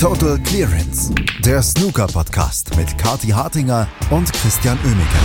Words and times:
Total 0.00 0.38
Clearance, 0.44 1.12
der 1.44 1.60
Snooker-Podcast 1.60 2.76
mit 2.76 2.96
Kati 2.98 3.30
Hartinger 3.30 3.88
und 4.12 4.32
Christian 4.32 4.78
Oemeke. 4.84 5.18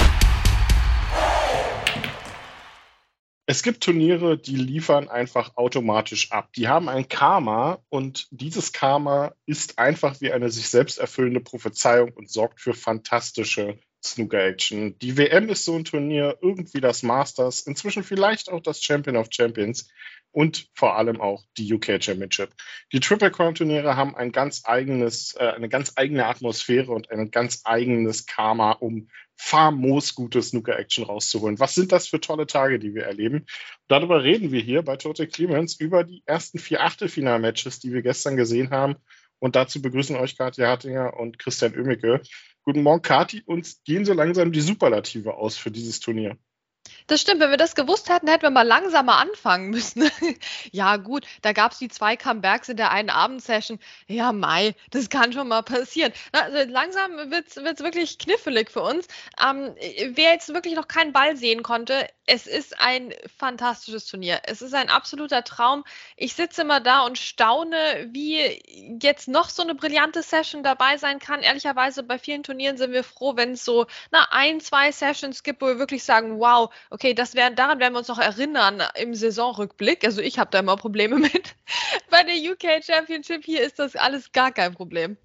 Es 3.45 3.61
gibt 3.61 3.83
Turniere, 3.83 4.35
die 4.35 4.55
liefern 4.55 5.09
einfach 5.09 5.57
automatisch 5.57 6.31
ab. 6.31 6.53
Die 6.53 6.69
haben 6.69 6.89
ein 6.89 7.07
Karma 7.07 7.83
und 7.89 8.27
dieses 8.31 8.73
Karma 8.73 9.35
ist 9.45 9.77
einfach 9.77 10.19
wie 10.21 10.31
eine 10.31 10.49
sich 10.49 10.67
selbst 10.69 10.97
erfüllende 10.97 11.41
Prophezeiung 11.41 12.11
und 12.13 12.31
sorgt 12.31 12.59
für 12.59 12.73
fantastische 12.73 13.77
Snooker-Action. 14.03 14.97
Die 14.97 15.17
WM 15.17 15.49
ist 15.49 15.65
so 15.65 15.75
ein 15.75 15.85
Turnier, 15.85 16.39
irgendwie 16.41 16.81
das 16.81 17.03
Masters, 17.03 17.61
inzwischen 17.61 18.03
vielleicht 18.03 18.51
auch 18.51 18.61
das 18.61 18.81
Champion 18.81 19.17
of 19.17 19.27
Champions 19.29 19.87
und 20.33 20.67
vor 20.73 20.97
allem 20.97 21.21
auch 21.21 21.45
die 21.57 21.71
UK 21.71 22.03
Championship. 22.03 22.53
Die 22.91 22.99
Triple 22.99 23.31
Crown 23.31 23.55
Turniere 23.55 23.95
haben 23.95 24.15
ein 24.15 24.31
ganz 24.31 24.63
eigenes, 24.65 25.35
äh, 25.35 25.53
eine 25.55 25.69
ganz 25.69 25.93
eigene 25.95 26.25
Atmosphäre 26.25 26.91
und 26.91 27.09
ein 27.11 27.31
ganz 27.31 27.61
eigenes 27.63 28.25
Karma, 28.25 28.71
um 28.71 29.07
famos 29.35 30.15
gute 30.15 30.41
Snooker-Action 30.41 31.05
rauszuholen. 31.05 31.59
Was 31.59 31.75
sind 31.75 31.91
das 31.91 32.07
für 32.07 32.19
tolle 32.19 32.47
Tage, 32.47 32.79
die 32.79 32.95
wir 32.95 33.03
erleben? 33.03 33.45
Darüber 33.87 34.23
reden 34.23 34.51
wir 34.51 34.61
hier 34.61 34.81
bei 34.81 34.97
Total 34.97 35.27
Clemens 35.27 35.79
über 35.79 36.03
die 36.03 36.23
ersten 36.25 36.59
vier 36.59 36.81
Achtelfinal-Matches, 36.81 37.79
die 37.79 37.93
wir 37.93 38.01
gestern 38.01 38.35
gesehen 38.35 38.71
haben. 38.71 38.95
Und 39.39 39.55
dazu 39.55 39.81
begrüßen 39.81 40.15
euch 40.15 40.37
Katja 40.37 40.67
Hartinger 40.67 41.19
und 41.19 41.37
Christian 41.37 41.75
Oemicke. 41.75 42.21
Guten 42.63 42.81
Morgen, 42.81 43.01
Kati. 43.01 43.43
Uns 43.45 43.83
gehen 43.83 44.05
so 44.05 44.13
langsam 44.13 44.51
die 44.51 44.61
Superlative 44.61 45.35
aus 45.35 45.57
für 45.57 45.69
dieses 45.69 45.99
Turnier. 45.99 46.37
Das 47.07 47.21
stimmt, 47.21 47.41
wenn 47.41 47.49
wir 47.49 47.57
das 47.57 47.75
gewusst 47.75 48.09
hätten, 48.09 48.27
hätten 48.27 48.43
wir 48.43 48.49
mal 48.49 48.67
langsamer 48.67 49.17
anfangen 49.17 49.69
müssen. 49.69 50.09
ja, 50.71 50.97
gut, 50.97 51.25
da 51.41 51.51
gab 51.53 51.71
es 51.71 51.79
die 51.79 51.89
zwei 51.89 52.15
Comebacks 52.15 52.69
in 52.69 52.77
der 52.77 52.91
einen 52.91 53.09
Abendsession. 53.09 53.79
Ja, 54.07 54.31
Mai, 54.31 54.75
das 54.91 55.09
kann 55.09 55.33
schon 55.33 55.47
mal 55.47 55.63
passieren. 55.63 56.13
Also 56.31 56.69
langsam 56.71 57.31
wird 57.31 57.47
es 57.47 57.83
wirklich 57.83 58.17
knifflig 58.17 58.71
für 58.71 58.81
uns. 58.81 59.07
Ähm, 59.41 59.75
wer 60.11 60.31
jetzt 60.31 60.53
wirklich 60.53 60.75
noch 60.75 60.87
keinen 60.87 61.13
Ball 61.13 61.35
sehen 61.35 61.63
konnte, 61.63 62.07
es 62.25 62.47
ist 62.47 62.79
ein 62.79 63.13
fantastisches 63.37 64.05
Turnier. 64.05 64.41
Es 64.43 64.61
ist 64.61 64.73
ein 64.73 64.89
absoluter 64.89 65.43
Traum. 65.43 65.83
Ich 66.15 66.33
sitze 66.35 66.61
immer 66.61 66.79
da 66.79 67.01
und 67.01 67.17
staune, 67.17 68.07
wie 68.11 68.61
jetzt 69.01 69.27
noch 69.27 69.49
so 69.49 69.61
eine 69.61 69.75
brillante 69.75 70.23
Session 70.23 70.63
dabei 70.63 70.97
sein 70.97 71.19
kann. 71.19 71.41
Ehrlicherweise, 71.41 72.03
bei 72.03 72.17
vielen 72.17 72.43
Turnieren 72.43 72.77
sind 72.77 72.93
wir 72.93 73.03
froh, 73.03 73.35
wenn 73.35 73.51
es 73.51 73.65
so 73.65 73.87
na, 74.11 74.27
ein, 74.31 74.61
zwei 74.61 74.91
Sessions 74.91 75.43
gibt, 75.43 75.61
wo 75.61 75.67
wir 75.67 75.79
wirklich 75.79 76.03
sagen, 76.03 76.39
wow, 76.39 76.73
okay, 76.93 77.15
das 77.15 77.33
werden, 77.33 77.55
daran 77.55 77.79
werden 77.79 77.93
wir 77.93 77.99
uns 77.99 78.07
noch 78.07 78.19
erinnern 78.19 78.83
im 78.95 79.15
Saisonrückblick. 79.15 80.05
Also 80.05 80.21
ich 80.21 80.37
habe 80.37 80.51
da 80.51 80.59
immer 80.59 80.77
Probleme 80.77 81.17
mit. 81.19 81.55
Bei 82.11 82.23
der 82.23 82.35
UK 82.35 82.83
Championship 82.85 83.43
hier 83.43 83.61
ist 83.61 83.79
das 83.79 83.95
alles 83.95 84.31
gar 84.31 84.51
kein 84.51 84.75
Problem. 84.75 85.17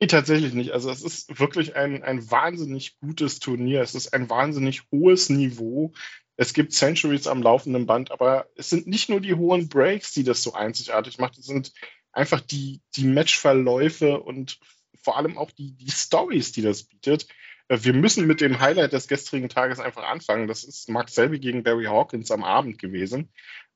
Nee, 0.00 0.06
tatsächlich 0.06 0.54
nicht. 0.54 0.70
Also 0.70 0.90
es 0.90 1.02
ist 1.02 1.40
wirklich 1.40 1.74
ein, 1.74 2.02
ein 2.02 2.30
wahnsinnig 2.30 2.98
gutes 3.00 3.40
Turnier. 3.40 3.80
Es 3.80 3.94
ist 3.94 4.14
ein 4.14 4.30
wahnsinnig 4.30 4.82
hohes 4.92 5.30
Niveau. 5.30 5.92
Es 6.36 6.52
gibt 6.52 6.72
Centuries 6.72 7.26
am 7.26 7.42
laufenden 7.42 7.86
Band, 7.86 8.12
aber 8.12 8.46
es 8.54 8.70
sind 8.70 8.86
nicht 8.86 9.08
nur 9.08 9.20
die 9.20 9.34
hohen 9.34 9.68
Breaks, 9.68 10.12
die 10.12 10.22
das 10.22 10.42
so 10.42 10.52
einzigartig 10.52 11.18
macht. 11.18 11.38
Es 11.38 11.46
sind 11.46 11.72
einfach 12.12 12.40
die, 12.40 12.82
die 12.94 13.06
Matchverläufe 13.06 14.20
und 14.20 14.60
vor 15.02 15.16
allem 15.16 15.38
auch 15.38 15.50
die, 15.50 15.72
die 15.72 15.90
Stories, 15.90 16.52
die 16.52 16.62
das 16.62 16.84
bietet. 16.84 17.26
Äh, 17.68 17.78
wir 17.82 17.92
müssen 17.92 18.26
mit 18.26 18.40
dem 18.40 18.60
Highlight 18.60 18.92
des 18.92 19.08
gestrigen 19.08 19.48
Tages 19.48 19.80
einfach 19.80 20.04
anfangen. 20.04 20.48
Das 20.48 20.64
ist 20.64 20.88
Mark 20.88 21.08
Selby 21.08 21.38
gegen 21.38 21.62
Barry 21.62 21.84
Hawkins 21.84 22.30
am 22.30 22.44
Abend 22.44 22.78
gewesen. 22.78 23.30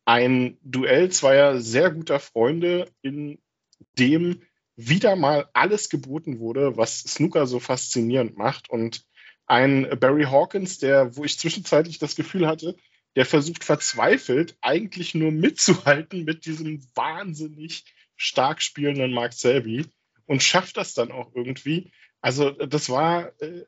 Ein 0.04 0.58
Duell 0.62 1.10
zweier 1.10 1.60
sehr 1.60 1.90
guter 1.90 2.20
Freunde, 2.20 2.90
in 3.02 3.38
dem 3.98 4.42
wieder 4.76 5.14
mal 5.14 5.48
alles 5.52 5.90
geboten 5.90 6.38
wurde, 6.38 6.76
was 6.76 7.00
Snooker 7.00 7.46
so 7.46 7.60
faszinierend 7.60 8.36
macht. 8.36 8.70
Und 8.70 9.04
ein 9.46 9.88
Barry 9.98 10.24
Hawkins, 10.24 10.78
der, 10.78 11.16
wo 11.16 11.24
ich 11.24 11.38
zwischenzeitlich 11.38 11.98
das 11.98 12.16
Gefühl 12.16 12.46
hatte, 12.46 12.76
der 13.16 13.26
versucht 13.26 13.64
verzweifelt 13.64 14.56
eigentlich 14.60 15.14
nur 15.14 15.32
mitzuhalten 15.32 16.24
mit 16.24 16.46
diesem 16.46 16.82
wahnsinnig 16.94 17.84
stark 18.16 18.62
spielenden 18.62 19.12
Mark 19.12 19.32
Selby 19.32 19.86
und 20.26 20.42
schafft 20.42 20.76
das 20.76 20.94
dann 20.94 21.10
auch 21.10 21.34
irgendwie. 21.34 21.90
Also 22.20 22.50
das 22.50 22.88
war 22.90 23.32
äh, 23.40 23.64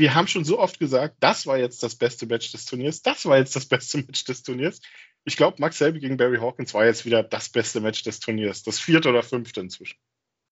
wir 0.00 0.14
haben 0.14 0.26
schon 0.26 0.44
so 0.44 0.58
oft 0.58 0.78
gesagt, 0.78 1.16
das 1.20 1.46
war 1.46 1.58
jetzt 1.58 1.82
das 1.82 1.94
beste 1.94 2.26
Match 2.26 2.50
des 2.50 2.64
Turniers, 2.64 3.02
das 3.02 3.26
war 3.26 3.38
jetzt 3.38 3.54
das 3.54 3.66
beste 3.66 3.98
Match 3.98 4.24
des 4.24 4.42
Turniers. 4.42 4.80
Ich 5.24 5.36
glaube, 5.36 5.58
Max 5.60 5.78
Selby 5.78 6.00
gegen 6.00 6.16
Barry 6.16 6.38
Hawkins 6.38 6.74
war 6.74 6.86
jetzt 6.86 7.04
wieder 7.04 7.22
das 7.22 7.50
beste 7.50 7.80
Match 7.80 8.02
des 8.02 8.20
Turniers, 8.20 8.62
das 8.62 8.80
vierte 8.80 9.10
oder 9.10 9.22
fünfte 9.22 9.60
inzwischen 9.60 9.98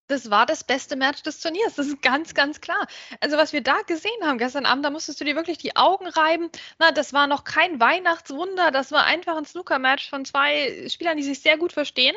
das 0.09 0.31
war 0.31 0.47
das 0.47 0.65
beste 0.65 0.97
Match 0.97 1.23
des 1.23 1.41
Turniers. 1.41 1.75
Das 1.77 1.87
ist 1.87 2.03
ganz, 2.03 2.35
ganz 2.35 2.61
klar. 2.61 2.87
Also, 3.21 3.37
was 3.37 3.53
wir 3.53 3.63
da 3.63 3.77
gesehen 3.87 4.25
haben 4.25 4.39
gestern 4.39 4.67
Abend, 4.67 4.85
da 4.85 4.91
musstest 4.91 5.21
du 5.21 5.25
dir 5.25 5.37
wirklich 5.37 5.59
die 5.59 5.77
Augen 5.77 6.09
reiben. 6.09 6.51
Na, 6.79 6.91
das 6.91 7.13
war 7.13 7.27
noch 7.27 7.45
kein 7.45 7.79
Weihnachtswunder. 7.79 8.71
Das 8.71 8.91
war 8.91 9.05
einfach 9.05 9.37
ein 9.37 9.45
Snooker-Match 9.45 10.09
von 10.09 10.25
zwei 10.25 10.89
Spielern, 10.89 11.17
die 11.17 11.23
sich 11.23 11.41
sehr 11.41 11.59
gut 11.59 11.73
verstehen 11.73 12.17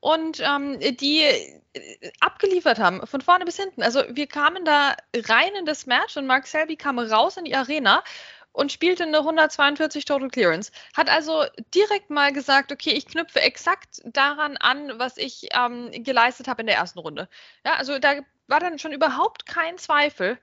und 0.00 0.40
ähm, 0.40 0.78
die 0.80 1.22
äh, 1.22 2.12
abgeliefert 2.20 2.78
haben, 2.78 3.06
von 3.06 3.20
vorne 3.22 3.44
bis 3.44 3.56
hinten. 3.56 3.82
Also, 3.82 4.04
wir 4.08 4.26
kamen 4.26 4.64
da 4.64 4.94
rein 5.16 5.54
in 5.58 5.64
das 5.64 5.86
Match 5.86 6.16
und 6.16 6.26
Mark 6.26 6.46
Selby 6.46 6.76
kam 6.76 6.98
raus 6.98 7.36
in 7.36 7.44
die 7.44 7.56
Arena 7.56 8.04
und 8.52 8.72
spielte 8.72 9.04
eine 9.04 9.18
142 9.18 10.04
Total 10.04 10.28
Clearance. 10.28 10.72
Hat 10.96 11.08
also 11.08 11.44
direkt 11.74 12.10
mal 12.10 12.32
gesagt, 12.32 12.72
okay, 12.72 12.90
ich 12.90 13.06
knüpfe 13.06 13.40
exakt 13.40 14.02
daran 14.04 14.56
an, 14.56 14.98
was 14.98 15.16
ich 15.16 15.48
ähm, 15.52 15.90
geleistet 15.92 16.48
habe 16.48 16.62
in 16.62 16.66
der 16.66 16.76
ersten 16.76 16.98
Runde. 16.98 17.28
Ja, 17.64 17.74
also 17.74 17.98
da 17.98 18.14
war 18.48 18.60
dann 18.60 18.78
schon 18.78 18.92
überhaupt 18.92 19.46
kein 19.46 19.78
Zweifel 19.78 20.38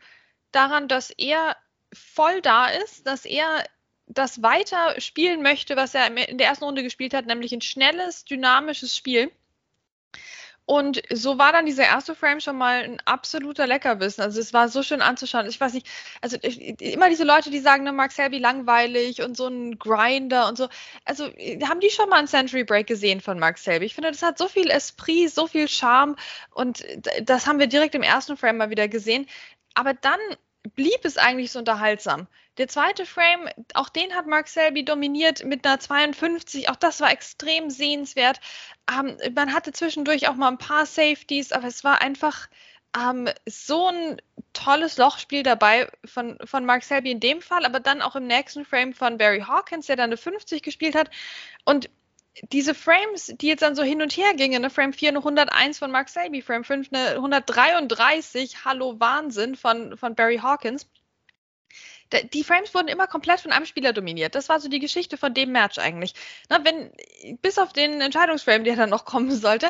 daran, 0.51 0.87
dass 0.87 1.09
er 1.11 1.57
voll 1.93 2.41
da 2.41 2.67
ist, 2.67 3.05
dass 3.05 3.25
er 3.25 3.63
das 4.07 4.41
weiter 4.41 4.99
spielen 5.01 5.41
möchte, 5.41 5.75
was 5.75 5.93
er 5.93 6.07
in 6.07 6.37
der 6.37 6.47
ersten 6.47 6.63
Runde 6.63 6.83
gespielt 6.83 7.13
hat, 7.13 7.25
nämlich 7.25 7.51
ein 7.51 7.61
schnelles, 7.61 8.23
dynamisches 8.23 8.95
Spiel. 8.95 9.31
Und 10.69 11.01
so 11.13 11.37
war 11.37 11.53
dann 11.53 11.65
dieser 11.65 11.85
erste 11.85 12.13
Frame 12.13 12.41
schon 12.41 12.57
mal 12.57 12.83
ein 12.83 13.01
absoluter 13.05 13.65
Leckerbissen. 13.67 14.21
Also 14.21 14.41
es 14.41 14.51
war 14.51 14.67
so 14.67 14.83
schön 14.83 15.01
anzuschauen. 15.01 15.45
Ich 15.47 15.61
weiß 15.61 15.71
nicht, 15.71 15.87
also 16.19 16.35
immer 16.35 17.07
diese 17.07 17.23
Leute, 17.23 17.49
die 17.49 17.59
sagen, 17.59 17.85
ne, 17.85 17.93
Mark 17.93 18.11
Selby 18.11 18.37
langweilig 18.37 19.21
und 19.21 19.37
so 19.37 19.47
ein 19.47 19.79
Grinder 19.79 20.45
und 20.49 20.57
so. 20.57 20.67
Also 21.05 21.27
haben 21.63 21.79
die 21.79 21.89
schon 21.89 22.09
mal 22.09 22.17
einen 22.17 22.27
Century 22.27 22.65
Break 22.65 22.85
gesehen 22.85 23.21
von 23.21 23.39
Mark 23.39 23.59
Selby? 23.59 23.85
Ich 23.85 23.95
finde, 23.95 24.11
das 24.11 24.21
hat 24.21 24.37
so 24.37 24.49
viel 24.49 24.69
Esprit, 24.69 25.33
so 25.33 25.47
viel 25.47 25.69
Charme 25.69 26.17
und 26.51 26.83
das 27.23 27.47
haben 27.47 27.59
wir 27.59 27.67
direkt 27.67 27.95
im 27.95 28.03
ersten 28.03 28.35
Frame 28.35 28.57
mal 28.57 28.69
wieder 28.69 28.89
gesehen. 28.89 29.25
Aber 29.73 29.93
dann 29.93 30.19
blieb 30.75 31.03
es 31.03 31.17
eigentlich 31.17 31.51
so 31.51 31.59
unterhaltsam. 31.59 32.27
Der 32.57 32.67
zweite 32.67 33.05
Frame, 33.05 33.49
auch 33.73 33.89
den 33.89 34.15
hat 34.15 34.25
Mark 34.25 34.47
Selby 34.47 34.83
dominiert 34.83 35.43
mit 35.45 35.65
einer 35.65 35.79
52. 35.79 36.69
Auch 36.69 36.75
das 36.75 37.01
war 37.01 37.11
extrem 37.11 37.69
sehenswert. 37.69 38.39
Ähm, 38.91 39.17
man 39.35 39.53
hatte 39.53 39.71
zwischendurch 39.71 40.27
auch 40.27 40.35
mal 40.35 40.49
ein 40.49 40.57
paar 40.57 40.85
Safeties, 40.85 41.51
aber 41.51 41.67
es 41.67 41.83
war 41.83 42.01
einfach 42.01 42.47
ähm, 42.97 43.29
so 43.45 43.87
ein 43.87 44.21
tolles 44.53 44.97
Lochspiel 44.97 45.43
dabei 45.43 45.87
von, 46.05 46.37
von 46.45 46.65
Mark 46.65 46.83
Selby 46.83 47.11
in 47.11 47.19
dem 47.19 47.41
Fall, 47.41 47.65
aber 47.65 47.79
dann 47.79 48.01
auch 48.01 48.15
im 48.15 48.25
nächsten 48.25 48.65
Frame 48.65 48.93
von 48.93 49.17
Barry 49.17 49.41
Hawkins, 49.41 49.87
der 49.87 49.95
dann 49.95 50.09
eine 50.09 50.17
50 50.17 50.63
gespielt 50.63 50.95
hat. 50.95 51.11
Und 51.63 51.89
diese 52.51 52.73
Frames, 52.73 53.33
die 53.37 53.47
jetzt 53.47 53.61
dann 53.61 53.75
so 53.75 53.83
hin 53.83 54.01
und 54.01 54.15
her 54.15 54.33
gingen, 54.35 54.61
ne, 54.61 54.69
Frame 54.69 54.93
4 54.93 55.09
eine 55.09 55.17
101 55.19 55.79
von 55.79 55.91
Mark 55.91 56.09
Selby, 56.09 56.41
Frame 56.41 56.63
5 56.63 56.89
eine 56.91 57.15
133, 57.15 58.65
Hallo 58.65 58.99
Wahnsinn 58.99 59.55
von, 59.55 59.97
von 59.97 60.15
Barry 60.15 60.37
Hawkins 60.37 60.87
die 62.33 62.43
Frames 62.43 62.73
wurden 62.73 62.87
immer 62.87 63.07
komplett 63.07 63.41
von 63.41 63.51
einem 63.51 63.65
Spieler 63.65 63.93
dominiert. 63.93 64.35
Das 64.35 64.49
war 64.49 64.59
so 64.59 64.69
die 64.69 64.79
Geschichte 64.79 65.17
von 65.17 65.33
dem 65.33 65.51
Match 65.51 65.77
eigentlich. 65.77 66.13
Na, 66.49 66.63
wenn, 66.63 66.91
bis 67.41 67.57
auf 67.57 67.73
den 67.73 67.99
Entscheidungsframe, 68.01 68.63
der 68.63 68.75
dann 68.75 68.89
noch 68.89 69.05
kommen 69.05 69.31
sollte, 69.31 69.67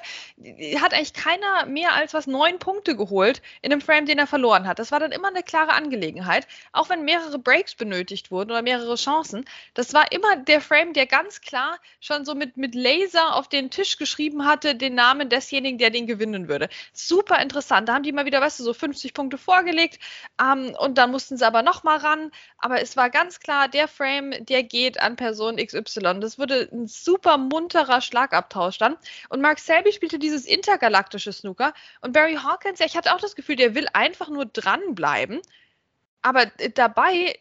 hat 0.80 0.94
eigentlich 0.94 1.14
keiner 1.14 1.66
mehr 1.66 1.94
als 1.94 2.14
was 2.14 2.28
neun 2.28 2.60
Punkte 2.60 2.96
geholt 2.96 3.42
in 3.62 3.72
einem 3.72 3.82
Frame, 3.82 4.06
den 4.06 4.20
er 4.20 4.28
verloren 4.28 4.68
hat. 4.68 4.80
Das 4.80 4.92
war 4.92 5.00
dann 5.00 5.12
immer 5.12 5.30
eine 5.30 5.44
klare 5.44 5.74
Angelegenheit. 5.74 6.48
Auch 6.72 6.90
wenn 6.90 7.06
mehrere 7.06 7.40
Breaks 7.40 7.76
benötigt 7.76 8.30
wurden 8.32 8.52
oder 8.52 8.62
mehrere 8.62 8.96
Chancen. 8.96 9.46
Das 9.74 9.94
war 9.94 10.12
immer 10.12 10.36
der 10.36 10.62
Frame, 10.62 10.94
der 10.94 11.08
ganz 11.08 11.42
klar 11.42 11.80
schon 12.00 12.26
so 12.26 12.36
mit, 12.36 12.58
mit 12.58 12.76
Laser 12.76 13.36
auf 13.36 13.48
den 13.48 13.72
Tisch 13.72 13.98
geschrieben 13.98 14.46
hatte, 14.46 14.76
den 14.76 14.96
Namen 14.96 15.30
desjenigen, 15.30 15.78
der 15.78 15.90
den 15.90 16.08
gewinnen 16.08 16.48
würde. 16.48 16.70
Super 16.94 17.42
interessant. 17.42 17.90
Da 17.90 17.96
haben 17.96 18.04
die 18.04 18.12
mal 18.12 18.26
wieder, 18.26 18.42
weißt 18.42 18.60
du, 18.60 18.64
so 18.64 18.74
50 18.74 19.14
Punkte 19.14 19.38
vorgelegt 19.38 20.00
ähm, 20.42 20.76
und 20.78 20.98
dann 20.98 21.12
mussten 21.12 21.38
sie 21.38 21.46
aber 21.46 21.64
nochmal 21.64 21.98
ran 21.98 22.27
aber 22.58 22.82
es 22.82 22.98
war 22.98 23.10
ganz 23.10 23.40
klar, 23.40 23.68
der 23.68 23.88
Frame, 23.88 24.46
der 24.46 24.64
geht 24.64 25.00
an 25.00 25.16
Person 25.16 25.58
XY. 25.58 26.20
Das 26.20 26.40
wurde 26.40 26.70
ein 26.72 26.88
super 26.88 27.38
munterer 27.38 28.02
Schlagabtausch 28.02 28.78
dann. 28.78 28.98
Und 29.30 29.42
Mark 29.42 29.60
Selby 29.60 29.92
spielte 29.92 30.20
dieses 30.20 30.46
intergalaktische 30.46 31.34
Snooker. 31.34 31.74
Und 32.02 32.14
Barry 32.14 32.36
Hawkins, 32.36 32.80
ja, 32.80 32.86
ich 32.86 32.98
hatte 32.98 33.14
auch 33.14 33.22
das 33.22 33.36
Gefühl, 33.36 33.56
der 33.56 33.76
will 33.76 33.88
einfach 33.94 34.30
nur 34.30 34.46
dranbleiben. 34.46 35.42
Aber 36.22 36.46
dabei 36.74 37.40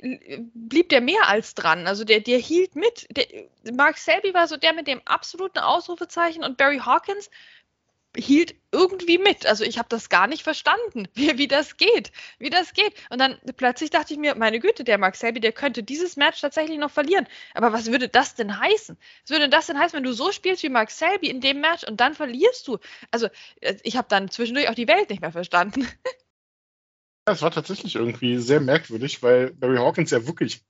blieb 0.55 0.91
der 0.91 1.01
mehr 1.01 1.29
als 1.29 1.55
dran. 1.55 1.87
Also 1.87 2.05
der, 2.05 2.21
der 2.21 2.39
hielt 2.39 2.77
mit. 2.77 3.07
Der, 3.17 3.27
Mark 3.73 3.99
Selby 3.99 4.33
war 4.35 4.47
so 4.47 4.57
der 4.57 4.75
mit 4.75 4.87
dem 4.87 5.01
absoluten 5.07 5.59
Ausrufezeichen 5.59 6.45
und 6.45 6.57
Barry 6.57 6.79
Hawkins 6.79 7.31
hielt 8.17 8.55
irgendwie 8.73 9.19
mit. 9.19 9.47
Also 9.47 9.65
ich 9.65 9.79
habe 9.79 9.89
das 9.89 10.09
gar 10.09 10.27
nicht 10.27 10.43
verstanden, 10.43 11.09
wie, 11.15 11.39
wie 11.39 11.49
das 11.49 11.77
geht, 11.77 12.13
wie 12.39 12.51
das 12.51 12.73
geht. 12.73 12.95
Und 13.11 13.21
dann 13.21 13.39
plötzlich 13.57 13.91
dachte 13.91 14.13
ich 14.13 14.19
mir, 14.19 14.35
meine 14.35 14.61
Güte, 14.61 14.85
der 14.85 14.99
Mark 14.99 15.17
Selby, 15.17 15.41
der 15.41 15.53
könnte 15.53 15.83
dieses 15.83 16.17
Match 16.17 16.41
tatsächlich 16.41 16.79
noch 16.79 16.91
verlieren. 16.91 17.27
Aber 17.55 17.73
was 17.73 17.87
würde 17.87 18.09
das 18.09 18.35
denn 18.35 18.59
heißen? 18.59 18.97
Was 19.23 19.31
würde 19.31 19.49
das 19.49 19.67
denn 19.67 19.79
heißen, 19.79 19.97
wenn 19.97 20.05
du 20.05 20.13
so 20.13 20.33
spielst 20.33 20.63
wie 20.63 20.69
Mark 20.69 20.91
Selby 20.91 21.29
in 21.29 21.41
dem 21.41 21.61
Match 21.61 21.85
und 21.85 22.01
dann 22.01 22.15
verlierst 22.15 22.67
du? 22.69 22.79
Also 23.11 23.29
äh, 23.61 23.77
ich 23.83 23.97
habe 23.97 24.09
dann 24.09 24.31
zwischendurch 24.31 24.69
auch 24.69 24.75
die 24.75 24.89
Welt 24.89 25.11
nicht 25.11 25.21
mehr 25.21 25.33
verstanden. 25.33 25.87
Das 27.29 27.43
war 27.43 27.51
tatsächlich 27.51 27.97
irgendwie 27.97 28.39
sehr 28.39 28.61
merkwürdig, 28.61 29.21
weil 29.21 29.53
Barry 29.53 29.79
Hawkins 29.79 30.13
ja 30.13 30.29
wirklich 30.29 30.65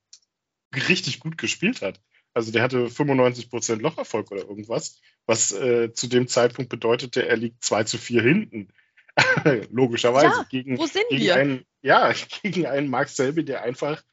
richtig 0.73 1.19
gut 1.19 1.37
gespielt 1.37 1.83
hat. 1.83 2.01
Also 2.37 2.51
der 2.51 2.61
hatte 2.61 2.85
95% 2.85 3.81
Locherfolg 3.81 4.29
oder 4.29 4.43
irgendwas, 4.43 5.01
was 5.25 5.51
äh, 5.53 5.91
zu 5.91 6.05
dem 6.05 6.27
Zeitpunkt 6.27 6.69
bedeutete, 6.69 7.27
er 7.27 7.35
liegt 7.35 7.63
2 7.63 7.83
zu 7.85 7.97
4 7.97 8.21
hinten. 8.21 8.67
Logischerweise. 9.71 10.27
Ja, 10.27 10.45
gegen, 10.47 10.77
wo 10.77 10.85
sind 10.85 11.09
gegen 11.09 11.23
wir? 11.23 11.35
Einen, 11.35 11.65
ja, 11.81 12.13
gegen 12.43 12.67
einen 12.67 12.89
Mark 12.89 13.09
Selby, 13.09 13.43
der 13.43 13.63
einfach 13.63 14.03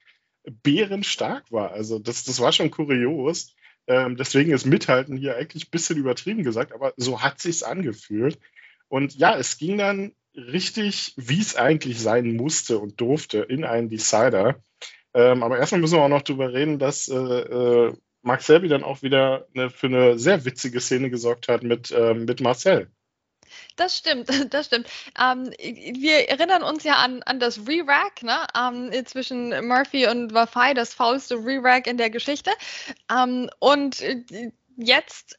bärenstark 0.63 1.53
war. 1.53 1.73
Also 1.73 1.99
das, 1.99 2.25
das 2.25 2.41
war 2.41 2.51
schon 2.53 2.71
kurios. 2.71 3.55
Ähm, 3.87 4.17
deswegen 4.17 4.53
ist 4.53 4.65
Mithalten 4.65 5.19
hier 5.19 5.37
eigentlich 5.37 5.67
ein 5.67 5.71
bisschen 5.71 5.99
übertrieben 5.99 6.45
gesagt, 6.45 6.73
aber 6.73 6.95
so 6.97 7.21
hat 7.21 7.43
sich's 7.43 7.63
angefühlt. 7.63 8.39
Und 8.89 9.17
ja, 9.17 9.37
es 9.37 9.59
ging 9.59 9.77
dann 9.77 10.13
richtig, 10.35 11.13
wie 11.19 11.41
es 11.41 11.57
eigentlich 11.57 12.01
sein 12.01 12.37
musste 12.37 12.79
und 12.79 12.99
durfte, 13.03 13.41
in 13.41 13.65
einen 13.65 13.91
Decider. 13.91 14.65
Ähm, 15.13 15.43
aber 15.43 15.59
erstmal 15.59 15.83
müssen 15.83 15.99
wir 15.99 16.03
auch 16.03 16.09
noch 16.09 16.23
darüber 16.23 16.55
reden, 16.55 16.79
dass 16.79 17.09
äh, 17.09 17.15
äh, 17.15 17.93
Mark 18.25 18.43
Selby 18.43 18.69
dann 18.69 18.85
auch 18.85 19.03
wieder 19.03 19.47
eine, 19.55 19.71
für 19.71 19.87
eine 19.87 20.19
sehr 20.19 20.45
witzige 20.45 20.81
Szene 20.81 21.11
gesorgt 21.11 21.49
hat 21.49 21.63
mit, 21.63 21.93
ähm, 21.93 22.25
mit 22.25 22.41
Marcel. 22.41 22.91
Das 23.77 23.97
stimmt, 23.97 24.29
das 24.55 24.67
stimmt. 24.67 24.89
Ähm, 25.21 25.51
wir 25.99 26.29
erinnern 26.29 26.63
uns 26.63 26.85
ja 26.85 26.95
an, 26.97 27.23
an 27.25 27.39
das 27.39 27.67
Re-Rack 27.67 28.23
ne? 28.23 28.47
ähm, 28.59 29.07
zwischen 29.07 29.51
Murphy 29.67 30.09
und 30.09 30.33
Wafai, 30.33 30.75
das 30.75 30.95
faulste 30.95 31.37
Re-Rack 31.37 31.87
in 31.87 31.99
der 31.99 32.11
Geschichte. 32.11 32.51
Ähm, 33.11 33.51
und 33.59 34.01
äh, 34.01 34.51
jetzt 34.77 35.39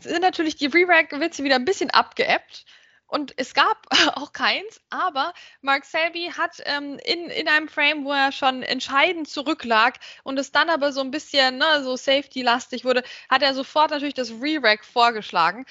sind 0.00 0.22
natürlich 0.22 0.56
die 0.56 0.66
Re-Rack-Witze 0.66 1.44
wieder 1.44 1.56
ein 1.56 1.64
bisschen 1.64 1.90
abgeebbt. 1.90 2.64
Und 3.12 3.34
es 3.36 3.52
gab 3.52 3.86
auch 4.16 4.32
keins, 4.32 4.80
aber 4.88 5.34
Mark 5.60 5.84
Selby 5.84 6.32
hat 6.34 6.62
ähm, 6.64 6.98
in, 7.04 7.28
in 7.28 7.46
einem 7.46 7.68
Frame, 7.68 8.06
wo 8.06 8.12
er 8.12 8.32
schon 8.32 8.62
entscheidend 8.62 9.28
zurücklag 9.28 9.98
und 10.22 10.38
es 10.38 10.50
dann 10.50 10.70
aber 10.70 10.92
so 10.92 11.02
ein 11.02 11.10
bisschen 11.10 11.58
ne, 11.58 11.82
so 11.82 11.94
Safety-lastig 11.94 12.86
wurde, 12.86 13.02
hat 13.28 13.42
er 13.42 13.52
sofort 13.52 13.90
natürlich 13.90 14.14
das 14.14 14.30
Re-Rack 14.30 14.86
vorgeschlagen. 14.86 15.66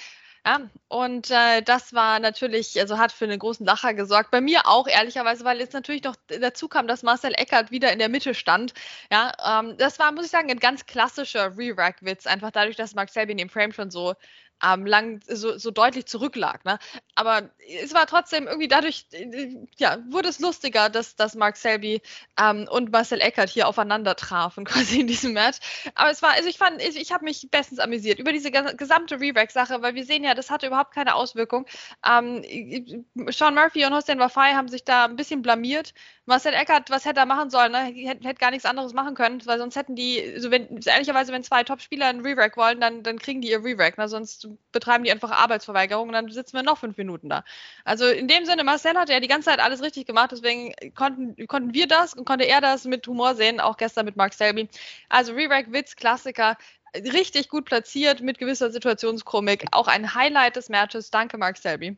Ja, 0.46 0.70
und 0.88 1.32
äh, 1.32 1.62
das 1.64 1.94
war 1.94 2.20
natürlich, 2.20 2.80
also 2.80 3.00
hat 3.00 3.12
für 3.12 3.26
einen 3.26 3.40
großen 3.40 3.66
Lacher 3.66 3.96
gesorgt. 3.96 4.30
Bei 4.32 4.42
mir 4.42 4.68
auch, 4.68 4.88
ehrlicherweise, 4.88 5.44
weil 5.44 5.60
jetzt 5.60 5.74
natürlich 5.74 6.04
noch 6.04 6.16
dazu 6.28 6.68
kam, 6.68 6.88
dass 6.88 7.04
Marcel 7.04 7.34
Eckert 7.36 7.72
wieder 7.72 7.92
in 7.92 8.00
der 8.00 8.10
Mitte 8.10 8.34
stand. 8.36 8.74
Ja, 9.12 9.32
ähm, 9.62 9.78
das 9.78 9.98
war, 10.00 10.12
muss 10.12 10.26
ich 10.26 10.32
sagen, 10.32 10.50
ein 10.52 10.60
ganz 10.60 10.86
klassischer 10.86 11.58
Re-Rack-Witz. 11.58 12.28
Einfach 12.28 12.52
dadurch, 12.52 12.76
dass 12.76 12.96
Mark 12.96 13.10
Selby 13.10 13.32
in 13.34 13.38
dem 13.40 13.50
Frame 13.50 13.72
schon 13.72 13.92
so 13.92 14.16
ähm, 14.64 14.86
lang 14.86 15.22
so, 15.28 15.58
so 15.58 15.72
deutlich 15.72 16.06
zurücklag. 16.06 16.66
Ne? 16.66 16.80
Aber 17.16 17.50
es 17.82 17.94
war 17.94 18.06
trotzdem 18.08 18.48
irgendwie 18.48 18.68
dadurch, 18.68 19.06
äh, 19.12 19.58
ja, 19.78 19.98
wurde 20.10 20.30
es 20.30 20.40
lustiger, 20.40 20.90
dass, 20.90 21.16
dass 21.16 21.36
Mark 21.36 21.58
Selby 21.58 22.02
ähm, 22.40 22.68
und 22.70 22.92
Marcel 22.92 23.22
Eckert 23.22 23.50
hier 23.50 23.68
aufeinander 23.68 24.16
trafen, 24.16 24.66
quasi 24.66 25.00
in 25.00 25.08
diesem 25.08 25.34
Match. 25.34 25.60
Aber 25.96 26.10
es 26.10 26.22
war, 26.22 26.32
also 26.32 26.50
ich 26.50 26.58
fand, 26.58 26.82
ich, 26.82 26.96
ich 26.96 27.12
habe 27.12 27.26
mich 27.26 27.50
bestens 27.52 27.80
amüsiert 27.80 28.20
über 28.20 28.32
diese 28.32 28.52
gesamte 28.52 29.20
Re-Rack-Sache, 29.20 29.82
weil 29.82 29.96
wir 29.96 30.06
sehen 30.06 30.24
ja, 30.24 30.34
das 30.34 30.50
hatte 30.50 30.68
überhaupt 30.68 30.94
keine 30.94 31.16
Auswirkung. 31.16 31.66
Ähm, 32.06 33.06
Sean 33.30 33.56
Murphy 33.56 33.86
und 33.86 33.94
Hossein 33.94 34.20
Wafai 34.20 34.54
haben 34.54 34.68
sich 34.68 34.84
da 34.84 35.06
ein 35.06 35.16
bisschen 35.16 35.42
blamiert. 35.42 35.94
Marcel 36.26 36.54
Eckert, 36.54 36.90
was 36.90 37.06
hätte 37.06 37.20
er 37.20 37.26
machen 37.26 37.50
sollen? 37.50 37.72
Ne? 37.72 37.80
Hätte, 37.80 38.28
hätte 38.28 38.40
gar 38.40 38.52
nichts 38.52 38.66
anderes 38.66 38.94
machen 38.94 39.16
können, 39.16 39.46
weil 39.46 39.58
sonst 39.58 39.76
hätten 39.76 39.96
die, 39.96 40.36
so 40.38 40.52
wenn, 40.52 40.80
ehrlicherweise, 40.86 41.34
wenn 41.34 41.44
zwei 41.44 41.64
Top-Spieler 41.64 42.08
einen 42.08 42.22
Re-Rack 42.22 42.58
wollen, 42.58 42.80
dann, 42.80 43.04
dann 43.04 43.20
kriegen 43.20 43.42
die 43.42 43.50
ihr 43.50 43.64
Re-Rack. 43.64 43.98
Ne? 43.98 44.08
Sonst 44.08 44.48
betreiben 44.72 45.04
die 45.04 45.12
einfach 45.12 45.32
Arbeitsverweigerung 45.32 46.08
und 46.08 46.14
dann 46.14 46.30
sitzen 46.30 46.56
wir 46.56 46.64
noch 46.64 46.78
fünf 46.78 46.98
Minuten 46.98 47.30
da. 47.30 47.44
Also 47.84 48.06
in 48.06 48.28
dem 48.28 48.46
Sinne, 48.46 48.64
Marcel 48.64 48.96
hat 48.96 49.10
ja 49.10 49.20
die 49.20 49.28
ganze 49.28 49.50
Zeit 49.50 49.60
alles 49.60 49.82
richtig 49.82 50.06
gemacht, 50.06 50.32
deswegen 50.32 50.74
konnten, 50.96 51.48
konnten 51.48 51.74
wir 51.74 51.88
das 51.88 52.14
und 52.14 52.26
konnte 52.26 52.46
er 52.46 52.62
das 52.62 52.86
mit 52.86 53.08
Humor 53.08 53.36
sehen, 53.36 53.60
auch 53.60 53.78
gestern 53.78 54.06
mit 54.06 54.16
Mark 54.16 54.34
Selby. 54.34 54.70
Also 55.10 55.34
Re-Rack, 55.34 55.72
Witz, 55.72 55.96
Klassiker, 55.96 56.58
richtig 56.96 57.50
gut 57.50 57.66
platziert 57.66 58.22
mit 58.22 58.38
gewisser 58.38 58.72
Situationskomik. 58.72 59.66
Auch 59.72 59.88
ein 59.88 60.14
Highlight 60.14 60.56
des 60.56 60.70
Matches. 60.70 61.12
Danke, 61.12 61.38
Mark 61.38 61.58
Selby. 61.58 61.98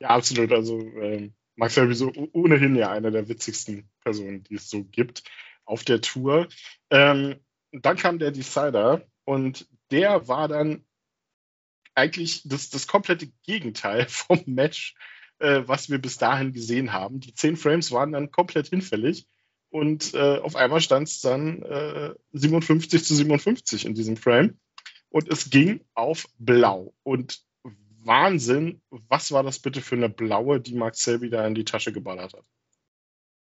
Ja, 0.00 0.08
absolut. 0.08 0.52
Also 0.52 0.78
ähm, 0.78 1.34
Mark 1.56 1.70
Selby 1.70 1.94
so 1.94 2.12
ohnehin 2.32 2.76
ja 2.76 2.90
eine 2.90 3.10
der 3.10 3.28
witzigsten 3.28 3.88
Personen, 4.02 4.44
die 4.44 4.54
es 4.56 4.70
so 4.70 4.84
gibt 4.84 5.22
auf 5.64 5.84
der 5.84 6.00
Tour. 6.00 6.48
Ähm, 6.90 7.40
dann 7.72 7.96
kam 7.96 8.18
der 8.18 8.32
Decider 8.32 9.02
und 9.24 9.68
der 9.90 10.28
war 10.28 10.48
dann 10.48 10.84
eigentlich 11.94 12.42
das, 12.44 12.70
das 12.70 12.86
komplette 12.86 13.28
Gegenteil 13.44 14.06
vom 14.08 14.42
Match, 14.46 14.94
äh, 15.38 15.62
was 15.66 15.90
wir 15.90 15.98
bis 15.98 16.18
dahin 16.18 16.52
gesehen 16.52 16.92
haben. 16.92 17.20
Die 17.20 17.34
zehn 17.34 17.56
Frames 17.56 17.92
waren 17.92 18.12
dann 18.12 18.30
komplett 18.30 18.68
hinfällig 18.68 19.26
und 19.70 20.14
äh, 20.14 20.38
auf 20.38 20.56
einmal 20.56 20.80
stand 20.80 21.08
es 21.08 21.20
dann 21.20 21.62
äh, 21.62 22.14
57 22.32 23.04
zu 23.04 23.14
57 23.14 23.86
in 23.86 23.94
diesem 23.94 24.16
Frame 24.16 24.58
und 25.10 25.30
es 25.30 25.50
ging 25.50 25.84
auf 25.94 26.26
Blau. 26.38 26.94
Und 27.02 27.40
Wahnsinn, 28.02 28.80
was 28.90 29.30
war 29.32 29.42
das 29.42 29.58
bitte 29.58 29.80
für 29.82 29.96
eine 29.96 30.08
blaue, 30.08 30.60
die 30.60 30.74
Mark 30.74 30.96
Selby 30.96 31.30
da 31.30 31.46
in 31.46 31.54
die 31.54 31.64
Tasche 31.64 31.92
geballert 31.92 32.32
hat? 32.32 32.44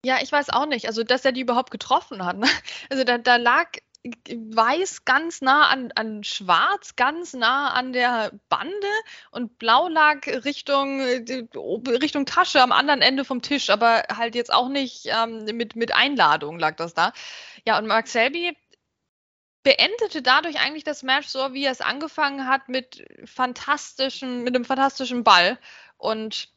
Ja, 0.05 0.19
ich 0.21 0.31
weiß 0.31 0.49
auch 0.49 0.65
nicht. 0.65 0.87
Also, 0.87 1.03
dass 1.03 1.25
er 1.25 1.31
die 1.31 1.41
überhaupt 1.41 1.71
getroffen 1.71 2.25
hat. 2.25 2.37
Ne? 2.37 2.47
Also, 2.89 3.03
da, 3.03 3.17
da 3.17 3.37
lag 3.37 3.71
weiß 4.05 5.05
ganz 5.05 5.41
nah 5.41 5.69
an, 5.69 5.91
an 5.95 6.23
schwarz, 6.23 6.95
ganz 6.95 7.33
nah 7.33 7.71
an 7.71 7.93
der 7.93 8.31
Bande 8.49 8.87
und 9.31 9.57
blau 9.59 9.87
lag 9.87 10.27
Richtung, 10.27 11.01
Richtung 11.01 12.25
Tasche 12.25 12.61
am 12.61 12.73
anderen 12.73 13.01
Ende 13.01 13.23
vom 13.23 13.41
Tisch, 13.41 13.69
aber 13.69 14.03
halt 14.13 14.35
jetzt 14.35 14.53
auch 14.53 14.67
nicht 14.67 15.05
ähm, 15.05 15.45
mit, 15.45 15.77
mit 15.77 15.93
Einladung 15.93 16.59
lag 16.59 16.75
das 16.75 16.93
da. 16.93 17.13
Ja, 17.65 17.77
und 17.77 17.87
Mark 17.87 18.07
Selby 18.07 18.57
beendete 19.63 20.21
dadurch 20.21 20.59
eigentlich 20.59 20.83
das 20.83 21.03
Match 21.03 21.27
so, 21.27 21.53
wie 21.53 21.63
er 21.63 21.71
es 21.71 21.79
angefangen 21.79 22.47
hat, 22.47 22.67
mit 22.67 23.05
fantastischen, 23.23 24.43
mit 24.43 24.53
einem 24.53 24.65
fantastischen 24.65 25.23
Ball 25.23 25.57
und 25.97 26.49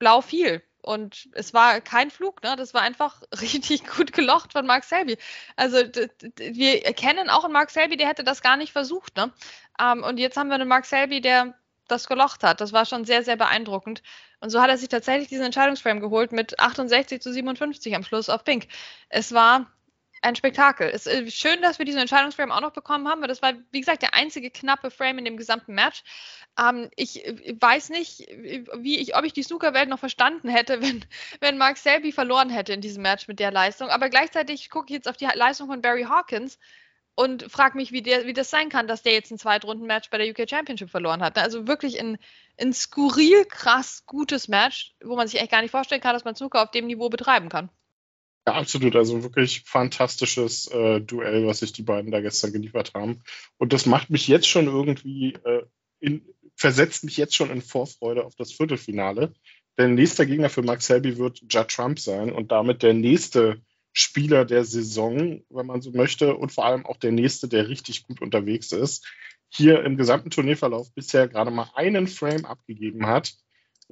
blau 0.00 0.20
fiel. 0.20 0.62
Und 0.82 1.28
es 1.32 1.54
war 1.54 1.80
kein 1.80 2.10
Flug, 2.10 2.42
ne? 2.42 2.56
Das 2.56 2.74
war 2.74 2.82
einfach 2.82 3.22
richtig 3.40 3.86
gut 3.86 4.12
gelocht 4.12 4.52
von 4.52 4.66
Mark 4.66 4.84
Selby. 4.84 5.16
Also 5.56 5.78
wir 6.36 6.84
erkennen 6.84 7.30
auch 7.30 7.44
einen 7.44 7.52
Mark 7.52 7.70
Selby, 7.70 7.96
der 7.96 8.08
hätte 8.08 8.24
das 8.24 8.42
gar 8.42 8.56
nicht 8.56 8.72
versucht, 8.72 9.16
ne? 9.16 9.32
Ähm, 9.80 10.02
und 10.02 10.18
jetzt 10.18 10.36
haben 10.36 10.48
wir 10.48 10.56
einen 10.56 10.68
Mark 10.68 10.84
Selby, 10.84 11.20
der 11.20 11.54
das 11.88 12.08
gelocht 12.08 12.42
hat. 12.42 12.60
Das 12.60 12.72
war 12.72 12.84
schon 12.84 13.04
sehr, 13.04 13.22
sehr 13.22 13.36
beeindruckend. 13.36 14.02
Und 14.40 14.50
so 14.50 14.60
hat 14.60 14.70
er 14.70 14.78
sich 14.78 14.88
tatsächlich 14.88 15.28
diesen 15.28 15.44
Entscheidungsframe 15.44 16.00
geholt 16.00 16.32
mit 16.32 16.58
68 16.58 17.22
zu 17.22 17.32
57 17.32 17.94
am 17.94 18.02
Schluss 18.02 18.28
auf 18.28 18.44
Pink. 18.44 18.66
Es 19.08 19.32
war 19.32 19.70
ein 20.22 20.36
Spektakel. 20.36 20.88
Es 20.88 21.06
ist 21.06 21.12
äh, 21.12 21.30
schön, 21.30 21.62
dass 21.62 21.78
wir 21.78 21.84
diesen 21.84 22.00
Entscheidungsframe 22.00 22.52
auch 22.52 22.60
noch 22.60 22.72
bekommen 22.72 23.08
haben, 23.08 23.20
weil 23.20 23.28
das 23.28 23.42
war, 23.42 23.54
wie 23.72 23.80
gesagt, 23.80 24.02
der 24.02 24.14
einzige 24.14 24.50
knappe 24.50 24.90
Frame 24.90 25.18
in 25.18 25.24
dem 25.24 25.36
gesamten 25.36 25.74
Match. 25.74 26.04
Ähm, 26.58 26.88
ich 26.96 27.26
äh, 27.26 27.56
weiß 27.60 27.90
nicht, 27.90 28.20
wie 28.78 28.98
ich, 28.98 29.16
ob 29.16 29.24
ich 29.24 29.32
die 29.32 29.42
Snooker-Welt 29.42 29.88
noch 29.88 29.98
verstanden 29.98 30.48
hätte, 30.48 30.80
wenn, 30.82 31.04
wenn 31.40 31.58
Mark 31.58 31.76
Selby 31.76 32.12
verloren 32.12 32.50
hätte 32.50 32.72
in 32.72 32.80
diesem 32.80 33.02
Match 33.02 33.28
mit 33.28 33.40
der 33.40 33.50
Leistung. 33.50 33.88
Aber 33.88 34.08
gleichzeitig 34.08 34.70
gucke 34.70 34.86
ich 34.86 34.94
jetzt 34.94 35.08
auf 35.08 35.16
die 35.16 35.28
Leistung 35.34 35.66
von 35.66 35.82
Barry 35.82 36.04
Hawkins 36.04 36.58
und 37.14 37.50
frage 37.50 37.76
mich, 37.76 37.92
wie, 37.92 38.02
der, 38.02 38.26
wie 38.26 38.32
das 38.32 38.48
sein 38.48 38.68
kann, 38.68 38.86
dass 38.86 39.02
der 39.02 39.12
jetzt 39.12 39.30
ein 39.32 39.38
Zweitrunden-Match 39.38 40.08
bei 40.10 40.18
der 40.18 40.30
UK 40.30 40.48
Championship 40.48 40.90
verloren 40.90 41.22
hat. 41.22 41.36
Also 41.36 41.66
wirklich 41.66 42.00
ein, 42.00 42.16
ein 42.60 42.72
skurril 42.72 43.44
krass 43.44 44.04
gutes 44.06 44.48
Match, 44.48 44.94
wo 45.02 45.16
man 45.16 45.28
sich 45.28 45.40
echt 45.40 45.50
gar 45.50 45.62
nicht 45.62 45.72
vorstellen 45.72 46.00
kann, 46.00 46.14
dass 46.14 46.24
man 46.24 46.36
Snooker 46.36 46.62
auf 46.62 46.70
dem 46.70 46.86
Niveau 46.86 47.10
betreiben 47.10 47.48
kann. 47.48 47.70
Ja, 48.46 48.54
absolut. 48.54 48.96
Also 48.96 49.22
wirklich 49.22 49.62
fantastisches 49.66 50.66
äh, 50.68 51.00
Duell, 51.00 51.46
was 51.46 51.60
sich 51.60 51.72
die 51.72 51.82
beiden 51.82 52.10
da 52.10 52.20
gestern 52.20 52.52
geliefert 52.52 52.92
haben. 52.94 53.22
Und 53.56 53.72
das 53.72 53.86
macht 53.86 54.10
mich 54.10 54.26
jetzt 54.26 54.48
schon 54.48 54.66
irgendwie, 54.66 55.34
äh, 55.44 55.62
in, 56.00 56.26
versetzt 56.56 57.04
mich 57.04 57.16
jetzt 57.16 57.36
schon 57.36 57.50
in 57.50 57.62
Vorfreude 57.62 58.24
auf 58.24 58.34
das 58.34 58.52
Viertelfinale. 58.52 59.32
Denn 59.78 59.94
nächster 59.94 60.26
Gegner 60.26 60.50
für 60.50 60.62
Max 60.62 60.86
Selby 60.86 61.18
wird 61.18 61.40
Judd 61.48 61.68
Trump 61.68 61.98
sein 61.98 62.32
und 62.32 62.50
damit 62.52 62.82
der 62.82 62.94
nächste 62.94 63.62
Spieler 63.92 64.44
der 64.44 64.64
Saison, 64.64 65.42
wenn 65.48 65.66
man 65.66 65.80
so 65.80 65.92
möchte, 65.92 66.34
und 66.34 66.50
vor 66.50 66.64
allem 66.64 66.84
auch 66.84 66.96
der 66.96 67.12
nächste, 67.12 67.46
der 67.46 67.68
richtig 67.68 68.02
gut 68.02 68.20
unterwegs 68.20 68.72
ist. 68.72 69.06
Hier 69.50 69.84
im 69.84 69.96
gesamten 69.96 70.30
Turnierverlauf 70.30 70.92
bisher 70.94 71.28
gerade 71.28 71.50
mal 71.50 71.70
einen 71.74 72.06
Frame 72.08 72.44
abgegeben 72.44 73.06
hat 73.06 73.34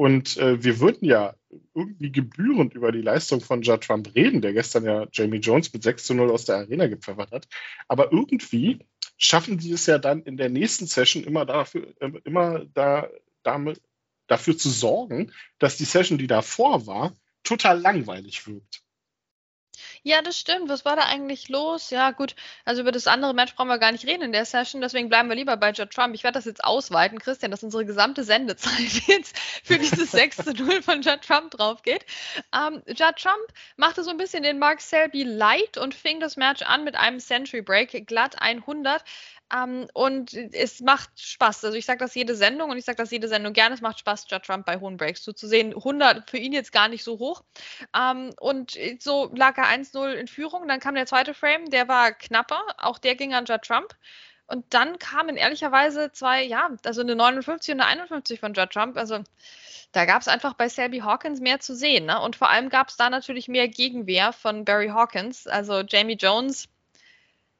und 0.00 0.38
äh, 0.38 0.64
wir 0.64 0.80
würden 0.80 1.04
ja 1.04 1.34
irgendwie 1.74 2.10
gebührend 2.10 2.72
über 2.72 2.90
die 2.90 3.02
Leistung 3.02 3.42
von 3.42 3.60
Judd 3.60 3.84
Trump 3.84 4.14
reden, 4.14 4.40
der 4.40 4.54
gestern 4.54 4.86
ja 4.86 5.06
Jamie 5.12 5.40
Jones 5.40 5.70
mit 5.74 5.82
6 5.82 6.04
zu 6.04 6.14
0 6.14 6.30
aus 6.30 6.46
der 6.46 6.56
Arena 6.56 6.86
gepfeffert 6.86 7.32
hat. 7.32 7.46
Aber 7.86 8.10
irgendwie 8.10 8.78
schaffen 9.18 9.58
die 9.58 9.72
es 9.72 9.84
ja 9.84 9.98
dann 9.98 10.22
in 10.22 10.38
der 10.38 10.48
nächsten 10.48 10.86
Session 10.86 11.22
immer 11.22 11.44
dafür, 11.44 11.92
äh, 12.00 12.12
immer 12.24 12.64
da, 12.72 13.10
damit, 13.42 13.82
dafür 14.26 14.56
zu 14.56 14.70
sorgen, 14.70 15.32
dass 15.58 15.76
die 15.76 15.84
Session, 15.84 16.16
die 16.16 16.28
davor 16.28 16.86
war, 16.86 17.14
total 17.42 17.78
langweilig 17.78 18.46
wirkt. 18.46 18.80
Ja, 20.02 20.22
das 20.22 20.38
stimmt. 20.38 20.70
Was 20.70 20.86
war 20.86 20.96
da 20.96 21.02
eigentlich 21.02 21.48
los? 21.50 21.90
Ja, 21.90 22.10
gut. 22.12 22.34
Also 22.64 22.80
über 22.80 22.90
das 22.90 23.06
andere 23.06 23.34
Match 23.34 23.54
brauchen 23.54 23.68
wir 23.68 23.78
gar 23.78 23.92
nicht 23.92 24.06
reden 24.06 24.22
in 24.22 24.32
der 24.32 24.46
Session. 24.46 24.80
Deswegen 24.80 25.10
bleiben 25.10 25.28
wir 25.28 25.36
lieber 25.36 25.58
bei 25.58 25.72
Judd 25.72 25.90
Trump. 25.90 26.14
Ich 26.14 26.24
werde 26.24 26.38
das 26.38 26.46
jetzt 26.46 26.64
ausweiten, 26.64 27.18
Christian, 27.18 27.50
dass 27.50 27.62
unsere 27.62 27.84
gesamte 27.84 28.24
Sendezeit 28.24 28.80
jetzt 29.06 29.38
für 29.38 29.78
dieses 29.78 30.10
6 30.10 30.36
zu 30.38 30.54
0 30.54 30.82
von 30.82 31.02
Judd 31.02 31.20
Trump 31.20 31.50
drauf 31.50 31.82
geht. 31.82 32.06
Ähm, 32.54 32.82
Judd 32.86 33.16
Trump 33.16 33.46
machte 33.76 34.02
so 34.02 34.10
ein 34.10 34.16
bisschen 34.16 34.42
den 34.42 34.58
Mark 34.58 34.80
Selby 34.80 35.22
light 35.22 35.76
und 35.76 35.94
fing 35.94 36.18
das 36.18 36.36
Match 36.36 36.62
an 36.62 36.84
mit 36.84 36.94
einem 36.94 37.20
Century 37.20 37.60
Break, 37.60 38.06
glatt 38.06 38.40
100. 38.40 39.04
Um, 39.52 39.58
ähm, 39.58 39.88
und 39.94 40.32
es 40.32 40.80
macht 40.80 41.10
Spaß. 41.20 41.64
Also 41.64 41.76
ich 41.76 41.84
sage 41.84 41.98
das 41.98 42.14
jede 42.14 42.36
Sendung 42.36 42.70
und 42.70 42.78
ich 42.78 42.84
sage 42.84 42.96
das 42.96 43.10
jede 43.10 43.26
Sendung 43.26 43.52
gerne. 43.52 43.74
Es 43.74 43.80
macht 43.80 43.98
Spaß, 43.98 44.26
Judd 44.30 44.44
Trump 44.44 44.64
bei 44.64 44.78
hohen 44.78 44.96
Breaks 44.96 45.22
zuzusehen. 45.22 45.74
100 45.74 46.30
für 46.30 46.38
ihn 46.38 46.52
jetzt 46.52 46.70
gar 46.72 46.88
nicht 46.88 47.02
so 47.02 47.18
hoch. 47.18 47.42
Um, 47.92 48.28
ähm, 48.28 48.30
und 48.38 48.78
so 49.00 49.30
lag 49.34 49.58
er 49.58 49.66
1-0 49.92 50.12
in 50.12 50.28
Führung. 50.28 50.68
Dann 50.68 50.80
kam 50.80 50.94
der 50.94 51.06
zweite 51.06 51.34
Frame, 51.34 51.70
der 51.70 51.88
war 51.88 52.12
knapper. 52.12 52.62
Auch 52.78 52.98
der 52.98 53.14
ging 53.14 53.34
an 53.34 53.44
Judd 53.44 53.62
Trump. 53.62 53.94
Und 54.46 54.64
dann 54.74 54.98
kamen 54.98 55.36
ehrlicherweise 55.36 56.10
zwei, 56.12 56.42
ja, 56.42 56.70
also 56.84 57.02
eine 57.02 57.14
59 57.14 57.74
und 57.74 57.80
eine 57.80 57.88
51 57.88 58.40
von 58.40 58.52
Judd 58.52 58.70
Trump. 58.70 58.96
Also 58.96 59.22
da 59.92 60.04
gab 60.04 60.22
es 60.22 60.28
einfach 60.28 60.54
bei 60.54 60.68
Selby 60.68 60.98
Hawkins 60.98 61.40
mehr 61.40 61.60
zu 61.60 61.74
sehen. 61.74 62.06
Ne? 62.06 62.20
Und 62.20 62.36
vor 62.36 62.50
allem 62.50 62.68
gab 62.68 62.88
es 62.88 62.96
da 62.96 63.10
natürlich 63.10 63.48
mehr 63.48 63.68
Gegenwehr 63.68 64.32
von 64.32 64.64
Barry 64.64 64.88
Hawkins. 64.88 65.46
Also 65.46 65.80
Jamie 65.80 66.16
Jones, 66.16 66.68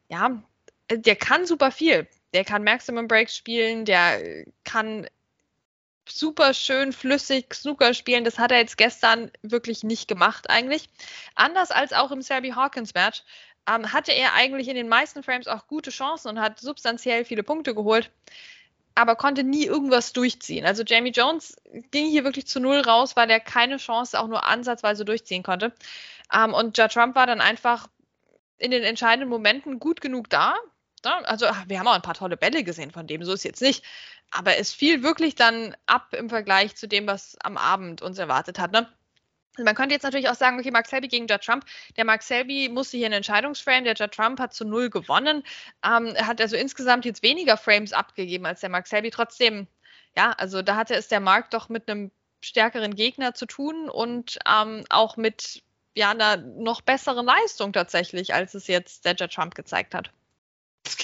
ja, 0.08 0.42
der 0.90 1.16
kann 1.16 1.46
super 1.46 1.70
viel. 1.70 2.08
Der 2.32 2.44
kann 2.44 2.62
Maximum 2.62 3.08
Breaks 3.08 3.37
spielen, 3.37 3.84
der 3.84 4.44
kann 4.64 5.08
super 6.11 6.55
schön 6.55 6.93
flüssig 6.93 7.55
Snooker 7.55 7.95
spielen. 7.95 8.25
Das 8.25 8.38
hat 8.38 8.52
er 8.52 8.59
jetzt 8.59 8.76
gestern 8.76 9.31
wirklich 9.43 9.83
nicht 9.83 10.09
gemacht 10.09 10.50
eigentlich. 10.50 10.88
Anders 11.35 11.71
als 11.71 11.93
auch 11.93 12.11
im 12.11 12.23
Selby 12.23 12.50
Hawkins 12.50 12.95
Match 12.95 13.23
ähm, 13.69 13.93
hatte 13.93 14.12
er 14.12 14.35
eigentlich 14.35 14.69
in 14.69 14.76
den 14.76 14.88
meisten 14.88 15.23
Frames 15.23 15.49
auch 15.49 15.67
gute 15.67 15.90
Chancen 15.90 16.29
und 16.29 16.40
hat 16.40 16.61
substanziell 16.61 17.25
viele 17.25 17.43
Punkte 17.43 17.75
geholt, 17.75 18.11
aber 18.95 19.17
konnte 19.17 19.45
nie 19.45 19.64
irgendwas 19.64 20.12
durchziehen. 20.12 20.64
Also 20.64 20.83
Jamie 20.85 21.12
Jones 21.12 21.57
ging 21.90 22.09
hier 22.09 22.25
wirklich 22.25 22.47
zu 22.47 22.61
null 22.61 22.81
raus, 22.81 23.17
weil 23.17 23.31
er 23.31 23.40
keine 23.40 23.76
Chance 23.76 24.19
auch 24.19 24.29
nur 24.29 24.47
ansatzweise 24.47 25.05
durchziehen 25.05 25.43
konnte. 25.43 25.73
Ähm, 26.33 26.55
und 26.55 26.76
Ja 26.79 26.88
Trump 26.88 27.14
war 27.14 27.26
dann 27.26 27.40
einfach 27.40 27.88
in 28.59 28.71
den 28.71 28.83
entscheidenden 28.83 29.29
Momenten 29.29 29.79
gut 29.79 30.00
genug 30.00 30.29
da, 30.31 30.55
Ne? 31.04 31.28
Also 31.28 31.47
wir 31.66 31.78
haben 31.78 31.88
auch 31.88 31.95
ein 31.95 32.02
paar 32.02 32.14
tolle 32.14 32.37
Bälle 32.37 32.64
gesehen 32.64 32.90
von 32.90 33.07
dem, 33.07 33.25
so 33.25 33.33
ist 33.33 33.45
jetzt 33.45 33.62
nicht. 33.62 33.85
Aber 34.30 34.59
es 34.59 34.73
fiel 34.73 35.02
wirklich 35.02 35.35
dann 35.35 35.76
ab 35.87 36.14
im 36.14 36.28
Vergleich 36.28 36.76
zu 36.76 36.87
dem, 36.87 37.07
was 37.07 37.37
am 37.42 37.57
Abend 37.57 38.02
uns 38.02 38.19
erwartet 38.19 38.59
hat. 38.59 38.73
Ne? 38.73 38.88
Man 39.59 39.75
könnte 39.75 39.95
jetzt 39.95 40.04
natürlich 40.04 40.28
auch 40.28 40.35
sagen, 40.35 40.59
okay, 40.59 40.71
Mark 40.71 40.87
Selby 40.87 41.09
gegen 41.09 41.26
Judd 41.26 41.42
Trump. 41.42 41.64
Der 41.97 42.04
Mark 42.04 42.23
Selby 42.23 42.69
musste 42.69 42.97
hier 42.97 43.07
einen 43.07 43.16
Entscheidungsframe, 43.16 43.85
der 43.85 43.95
Judd 43.95 44.12
Trump 44.12 44.38
hat 44.38 44.54
zu 44.54 44.64
null 44.64 44.90
gewonnen. 44.90 45.42
Ähm, 45.85 46.14
hat 46.16 46.40
also 46.40 46.57
insgesamt 46.57 47.04
jetzt 47.04 47.23
weniger 47.23 47.57
Frames 47.57 47.92
abgegeben 47.92 48.47
als 48.47 48.61
der 48.61 48.71
Mark 48.71 48.87
Selby. 48.87 49.11
Trotzdem, 49.11 49.66
ja, 50.16 50.33
also 50.33 50.62
da 50.62 50.76
hatte 50.76 50.95
es 50.95 51.09
der 51.09 51.21
Mark 51.21 51.50
doch 51.50 51.69
mit 51.69 51.90
einem 51.90 52.11
stärkeren 52.40 52.95
Gegner 52.95 53.35
zu 53.35 53.47
tun 53.47 53.90
und 53.90 54.38
ähm, 54.47 54.85
auch 54.88 55.16
mit 55.16 55.62
ja, 55.95 56.11
einer 56.11 56.37
noch 56.37 56.80
besseren 56.80 57.26
Leistung 57.26 57.73
tatsächlich, 57.73 58.33
als 58.33 58.54
es 58.54 58.66
jetzt 58.69 59.04
der 59.04 59.14
Judd 59.14 59.33
Trump 59.33 59.54
gezeigt 59.54 59.95
hat. 59.95 60.11
Das 60.82 60.96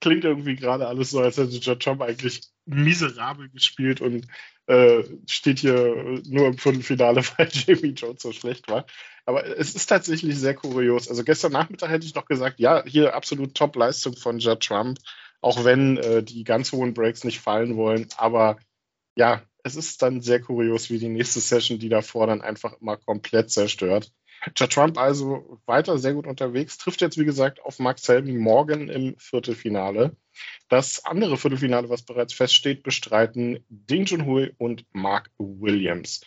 klingt 0.00 0.24
irgendwie 0.24 0.56
gerade 0.56 0.86
alles 0.86 1.10
so, 1.10 1.20
als 1.20 1.36
hätte 1.36 1.56
Judd 1.56 1.82
Trump 1.82 2.02
eigentlich 2.02 2.42
miserabel 2.66 3.48
gespielt 3.48 4.00
und 4.00 4.26
äh, 4.66 5.02
steht 5.28 5.60
hier 5.60 6.20
nur 6.26 6.46
im 6.46 6.58
Viertelfinale, 6.58 7.22
weil 7.36 7.48
Jamie 7.50 7.94
Jones 7.94 8.22
so 8.22 8.32
schlecht 8.32 8.68
war. 8.68 8.86
Aber 9.24 9.46
es 9.56 9.74
ist 9.74 9.86
tatsächlich 9.86 10.36
sehr 10.36 10.54
kurios. 10.54 11.08
Also 11.08 11.24
gestern 11.24 11.52
Nachmittag 11.52 11.90
hätte 11.90 12.06
ich 12.06 12.14
noch 12.14 12.26
gesagt, 12.26 12.60
ja, 12.60 12.84
hier 12.84 13.14
absolut 13.14 13.54
Top-Leistung 13.54 14.16
von 14.16 14.38
Judd 14.38 14.60
Trump, 14.60 14.98
auch 15.40 15.64
wenn 15.64 15.96
äh, 15.98 16.22
die 16.22 16.44
ganz 16.44 16.72
hohen 16.72 16.94
Breaks 16.94 17.24
nicht 17.24 17.40
fallen 17.40 17.76
wollen. 17.76 18.08
Aber 18.16 18.58
ja, 19.16 19.42
es 19.62 19.76
ist 19.76 20.02
dann 20.02 20.20
sehr 20.20 20.40
kurios, 20.40 20.90
wie 20.90 20.98
die 20.98 21.08
nächste 21.08 21.40
Session, 21.40 21.78
die 21.78 21.88
davor 21.88 22.26
dann 22.26 22.40
einfach 22.40 22.72
immer 22.80 22.96
komplett 22.96 23.50
zerstört. 23.50 24.12
Ja, 24.56 24.66
Trump 24.66 24.98
also 24.98 25.60
weiter 25.66 25.98
sehr 25.98 26.14
gut 26.14 26.26
unterwegs, 26.26 26.78
trifft 26.78 27.00
jetzt, 27.00 27.18
wie 27.18 27.24
gesagt, 27.24 27.62
auf 27.64 27.78
Mark 27.78 27.98
Selby 27.98 28.32
morgen 28.32 28.88
im 28.88 29.14
Viertelfinale. 29.18 30.16
Das 30.68 31.04
andere 31.04 31.36
Viertelfinale, 31.36 31.88
was 31.88 32.02
bereits 32.02 32.32
feststeht, 32.32 32.82
bestreiten 32.82 33.64
Ding 33.68 34.04
Junhui 34.06 34.52
und 34.58 34.84
Mark 34.92 35.30
Williams. 35.38 36.22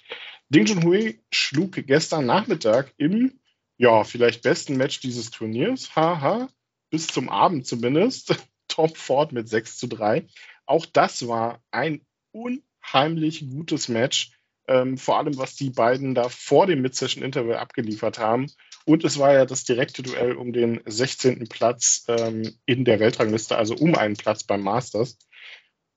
Ding 0.49 0.65
Junhui 0.65 1.23
schlug 1.31 1.73
gestern 1.87 2.25
Nachmittag 2.25 2.93
im, 2.97 3.39
ja, 3.77 4.03
vielleicht 4.03 4.43
besten 4.43 4.77
Match 4.77 4.99
dieses 5.01 5.31
Turniers, 5.31 5.95
haha, 5.95 6.47
bis 6.89 7.07
zum 7.07 7.29
Abend 7.29 7.67
zumindest, 7.67 8.35
Tom 8.67 8.89
Ford 8.89 9.31
mit 9.31 9.49
6 9.49 9.77
zu 9.77 9.87
3. 9.87 10.25
Auch 10.65 10.85
das 10.85 11.27
war 11.27 11.61
ein 11.71 12.01
unheimlich 12.31 13.49
gutes 13.49 13.89
Match 13.89 14.31
ähm, 14.67 14.97
vor 14.97 15.17
allem 15.17 15.37
was 15.37 15.55
die 15.55 15.69
beiden 15.69 16.15
da 16.15 16.29
vor 16.29 16.67
dem 16.67 16.81
Mid-Session-Interval 16.81 17.57
abgeliefert 17.57 18.19
haben. 18.19 18.47
Und 18.85 19.03
es 19.03 19.17
war 19.17 19.33
ja 19.33 19.45
das 19.45 19.63
direkte 19.63 20.03
Duell 20.03 20.33
um 20.33 20.53
den 20.53 20.81
16. 20.85 21.47
Platz 21.49 22.05
ähm, 22.07 22.55
in 22.65 22.85
der 22.85 22.99
Weltrangliste, 22.99 23.57
also 23.57 23.75
um 23.75 23.95
einen 23.95 24.15
Platz 24.15 24.43
beim 24.43 24.61
Masters. 24.61 25.17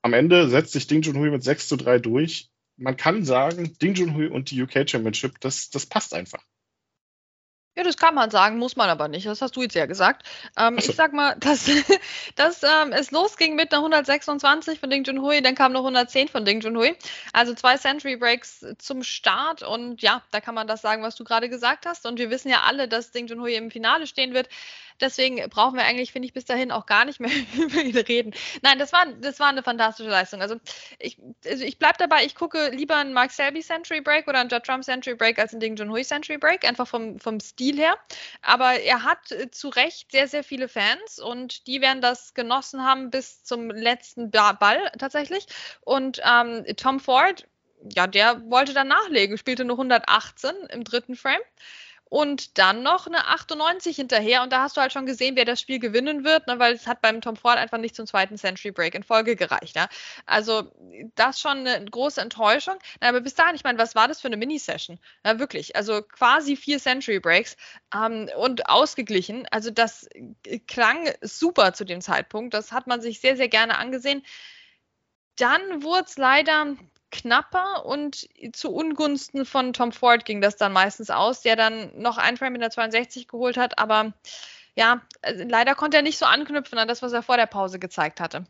Am 0.01 0.13
Ende 0.13 0.49
setzt 0.49 0.71
sich 0.71 0.87
Ding 0.87 1.01
Junhui 1.01 1.29
mit 1.29 1.43
6 1.43 1.67
zu 1.67 1.75
3 1.75 1.99
durch. 1.99 2.49
Man 2.77 2.97
kann 2.97 3.25
sagen, 3.25 3.77
Ding 3.81 3.95
Junhui 3.95 4.27
und 4.27 4.51
die 4.51 4.61
UK 4.61 4.89
Championship, 4.89 5.39
das, 5.41 5.69
das 5.69 5.85
passt 5.85 6.13
einfach. 6.13 6.43
Ja, 7.79 7.85
das 7.85 7.95
kann 7.95 8.13
man 8.13 8.29
sagen, 8.29 8.57
muss 8.57 8.75
man 8.75 8.89
aber 8.89 9.07
nicht. 9.07 9.25
Das 9.25 9.41
hast 9.41 9.55
du 9.55 9.61
jetzt 9.61 9.73
ja 9.73 9.85
gesagt. 9.85 10.27
Ähm, 10.57 10.77
so. 10.79 10.89
Ich 10.89 10.97
sag 10.97 11.13
mal, 11.13 11.35
dass, 11.39 11.71
dass 12.35 12.61
ähm, 12.61 12.91
es 12.91 13.11
losging 13.11 13.55
mit 13.55 13.71
einer 13.71 13.79
126 13.79 14.81
von 14.81 14.89
Ding 14.89 15.05
Junhui, 15.05 15.41
dann 15.41 15.55
kam 15.55 15.71
noch 15.71 15.79
110 15.79 16.27
von 16.27 16.43
Ding 16.43 16.59
Junhui. 16.59 16.93
Also 17.31 17.53
zwei 17.53 17.77
Century 17.77 18.17
Breaks 18.17 18.65
zum 18.79 19.01
Start 19.01 19.63
und 19.63 20.01
ja, 20.01 20.21
da 20.31 20.41
kann 20.41 20.55
man 20.55 20.67
das 20.67 20.81
sagen, 20.81 21.03
was 21.03 21.15
du 21.15 21.23
gerade 21.23 21.47
gesagt 21.47 21.85
hast. 21.85 22.05
Und 22.05 22.19
wir 22.19 22.29
wissen 22.29 22.49
ja 22.49 22.63
alle, 22.67 22.89
dass 22.89 23.11
Ding 23.11 23.27
Junhui 23.27 23.55
im 23.55 23.71
Finale 23.71 24.07
stehen 24.07 24.33
wird. 24.33 24.49
Deswegen 25.01 25.49
brauchen 25.49 25.75
wir 25.75 25.83
eigentlich, 25.83 26.11
finde 26.11 26.27
ich, 26.27 26.33
bis 26.33 26.45
dahin 26.45 26.71
auch 26.71 26.85
gar 26.85 27.05
nicht 27.05 27.19
mehr 27.19 27.31
über 27.57 27.81
ihn 27.81 27.97
reden. 27.97 28.33
Nein, 28.61 28.79
das 28.79 28.91
war, 28.93 29.05
das 29.05 29.39
war 29.39 29.47
eine 29.47 29.63
fantastische 29.63 30.09
Leistung. 30.09 30.41
Also 30.41 30.55
ich, 30.99 31.17
also 31.45 31.63
ich 31.63 31.79
bleibe 31.79 31.97
dabei, 31.97 32.25
ich 32.25 32.35
gucke 32.35 32.69
lieber 32.69 32.95
einen 32.95 33.13
Mark 33.13 33.31
Selby 33.31 33.61
Century 33.61 34.01
Break 34.01 34.27
oder 34.27 34.39
einen 34.39 34.49
Judd 34.49 34.63
Trump 34.63 34.83
Century 34.83 35.15
Break 35.15 35.39
als 35.39 35.53
einen 35.53 35.61
Ding 35.61 35.75
Junhui 35.75 36.03
Century 36.03 36.37
Break, 36.37 36.65
einfach 36.67 36.87
vom, 36.87 37.19
vom 37.19 37.39
Stil 37.39 37.77
her. 37.77 37.97
Aber 38.41 38.79
er 38.79 39.03
hat 39.03 39.31
äh, 39.31 39.49
zu 39.51 39.69
Recht 39.69 40.11
sehr, 40.11 40.27
sehr 40.27 40.43
viele 40.43 40.67
Fans 40.67 41.19
und 41.19 41.67
die 41.67 41.81
werden 41.81 42.01
das 42.01 42.33
genossen 42.33 42.83
haben 42.83 43.09
bis 43.09 43.43
zum 43.43 43.69
letzten 43.69 44.31
Ball 44.31 44.91
tatsächlich. 44.97 45.45
Und 45.81 46.21
ähm, 46.25 46.65
Tom 46.75 46.99
Ford, 46.99 47.47
ja, 47.95 48.07
der 48.07 48.41
wollte 48.49 48.73
dann 48.73 48.89
nachlegen, 48.89 49.37
spielte 49.37 49.63
nur 49.65 49.77
118 49.77 50.51
im 50.69 50.83
dritten 50.83 51.15
Frame 51.15 51.41
und 52.09 52.57
dann 52.57 52.81
noch 52.81 53.05
eine 53.05 53.27
98 53.27 53.95
hinterher. 53.95 54.41
Und 54.41 54.51
da 54.51 54.63
hast 54.63 54.75
du 54.75 54.81
halt 54.81 54.91
schon 54.91 55.05
gesehen, 55.05 55.35
wer 55.35 55.45
das 55.45 55.61
Spiel 55.61 55.79
gewinnen 55.79 56.23
wird, 56.23 56.47
ne, 56.47 56.57
weil 56.57 56.73
es 56.73 56.87
hat 56.87 57.01
beim 57.01 57.21
Tom 57.21 57.35
Ford 57.35 57.57
einfach 57.57 57.77
nicht 57.77 57.95
zum 57.95 58.07
zweiten 58.07 58.37
Century 58.37 58.71
Break 58.71 58.95
in 58.95 59.03
Folge 59.03 59.35
gereicht. 59.35 59.75
Ja. 59.75 59.87
Also 60.25 60.71
das 61.15 61.39
schon 61.39 61.67
eine 61.67 61.85
große 61.85 62.19
Enttäuschung. 62.19 62.75
Na, 62.99 63.09
aber 63.09 63.21
bis 63.21 63.35
dahin, 63.35 63.55
ich 63.55 63.63
meine, 63.63 63.77
was 63.77 63.93
war 63.93 64.07
das 64.07 64.21
für 64.21 64.27
eine 64.27 64.37
Mini-Session? 64.37 64.99
Ja, 65.23 65.37
wirklich, 65.39 65.75
also 65.75 66.01
quasi 66.01 66.55
vier 66.55 66.79
Century 66.79 67.19
Breaks 67.19 67.55
ähm, 67.95 68.27
und 68.37 68.67
ausgeglichen. 68.67 69.47
Also 69.51 69.69
das 69.69 70.09
klang 70.67 71.11
super 71.21 71.73
zu 71.73 71.85
dem 71.85 72.01
Zeitpunkt. 72.01 72.55
Das 72.55 72.71
hat 72.71 72.87
man 72.87 73.01
sich 73.01 73.19
sehr, 73.21 73.37
sehr 73.37 73.49
gerne 73.49 73.77
angesehen. 73.77 74.23
Dann 75.35 75.83
wurde 75.83 76.05
es 76.05 76.17
leider 76.17 76.75
knapper 77.11 77.85
und 77.85 78.27
zu 78.53 78.71
Ungunsten 78.71 79.45
von 79.45 79.73
Tom 79.73 79.91
Ford 79.91 80.25
ging 80.25 80.41
das 80.41 80.57
dann 80.57 80.73
meistens 80.73 81.09
aus, 81.09 81.41
der 81.41 81.55
dann 81.55 81.91
noch 81.99 82.17
ein 82.17 82.37
Frame 82.37 82.55
in 82.55 82.61
der 82.61 82.71
62 82.71 83.27
geholt 83.27 83.57
hat, 83.57 83.79
aber 83.79 84.13
ja, 84.75 85.01
also 85.21 85.43
leider 85.47 85.75
konnte 85.75 85.97
er 85.97 86.03
nicht 86.03 86.17
so 86.17 86.25
anknüpfen 86.25 86.77
an 86.77 86.87
das, 86.87 87.01
was 87.01 87.11
er 87.11 87.23
vor 87.23 87.37
der 87.37 87.47
Pause 87.47 87.79
gezeigt 87.79 88.19
hatte. 88.19 88.45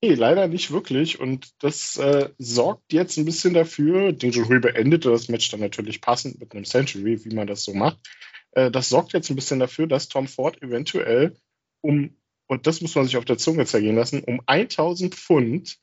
Nee, 0.00 0.14
leider 0.14 0.46
nicht 0.46 0.70
wirklich. 0.70 1.18
Und 1.18 1.50
das 1.60 1.96
äh, 1.96 2.30
sorgt 2.38 2.92
jetzt 2.92 3.16
ein 3.16 3.24
bisschen 3.24 3.54
dafür. 3.54 4.12
Ding 4.12 4.30
Junhui 4.30 4.60
beendete 4.60 5.10
das 5.10 5.28
Match 5.28 5.50
dann 5.50 5.60
natürlich 5.60 6.00
passend 6.00 6.38
mit 6.38 6.52
einem 6.52 6.64
Century, 6.64 7.24
wie 7.24 7.34
man 7.34 7.48
das 7.48 7.64
so 7.64 7.74
macht. 7.74 7.98
Äh, 8.52 8.70
das 8.70 8.90
sorgt 8.90 9.12
jetzt 9.12 9.28
ein 9.30 9.36
bisschen 9.36 9.58
dafür, 9.58 9.88
dass 9.88 10.08
Tom 10.08 10.28
Ford 10.28 10.62
eventuell 10.62 11.34
um, 11.80 12.16
und 12.46 12.66
das 12.66 12.80
muss 12.80 12.94
man 12.94 13.06
sich 13.06 13.16
auf 13.16 13.24
der 13.24 13.38
Zunge 13.38 13.66
zergehen 13.66 13.96
lassen, 13.96 14.22
um 14.22 14.40
1000 14.46 15.14
Pfund 15.14 15.78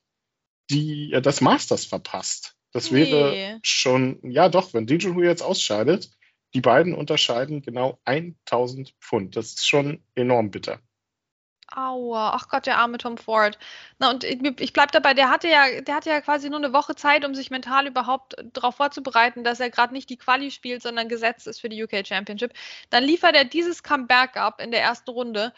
die 0.70 1.14
äh, 1.14 1.22
das 1.22 1.42
Masters 1.42 1.86
verpasst. 1.86 2.56
Das 2.72 2.92
wäre 2.92 3.32
nee. 3.32 3.60
schon, 3.64 4.20
ja 4.24 4.50
doch, 4.50 4.74
wenn 4.74 4.86
Ding 4.86 5.18
jetzt 5.24 5.42
ausscheidet, 5.42 6.10
die 6.54 6.62
beiden 6.62 6.94
unterscheiden 6.94 7.62
genau 7.62 8.00
1000 8.06 8.94
Pfund. 9.00 9.36
Das 9.36 9.54
ist 9.54 9.68
schon 9.68 10.04
enorm 10.16 10.52
bitter. 10.52 10.80
Aua, 11.74 12.32
ach 12.34 12.48
Gott, 12.48 12.68
der 12.68 12.78
arme 12.78 12.98
Tom 12.98 13.18
Ford. 13.18 13.58
Na, 13.98 14.10
und 14.10 14.24
ich, 14.24 14.40
ich 14.60 14.74
bleibe 14.74 14.92
dabei, 14.92 15.14
der 15.14 15.30
hatte 15.30 15.48
ja, 15.48 15.82
der 15.82 15.96
hatte 15.96 16.10
ja 16.10 16.22
quasi 16.22 16.50
nur 16.50 16.60
eine 16.60 16.74
Woche 16.74 16.96
Zeit, 16.96 17.26
um 17.26 17.34
sich 17.34 17.50
mental 17.50 17.88
überhaupt 17.88 18.36
darauf 18.54 18.76
vorzubereiten, 18.76 19.44
dass 19.44 19.60
er 19.60 19.70
gerade 19.70 19.94
nicht 19.94 20.10
die 20.10 20.18
Quali 20.18 20.52
spielt, 20.52 20.82
sondern 20.82 21.10
gesetzt 21.10 21.48
ist 21.48 21.60
für 21.60 21.70
die 21.70 21.84
UK 21.84 22.06
Championship. 22.06 22.54
Dann 22.90 23.04
liefert 23.04 23.36
er 23.36 23.46
dieses 23.46 23.84
Comeback 23.84 24.38
ab 24.38 24.62
in 24.62 24.72
der 24.72 24.82
ersten 24.82 25.10
Runde. 25.10 25.54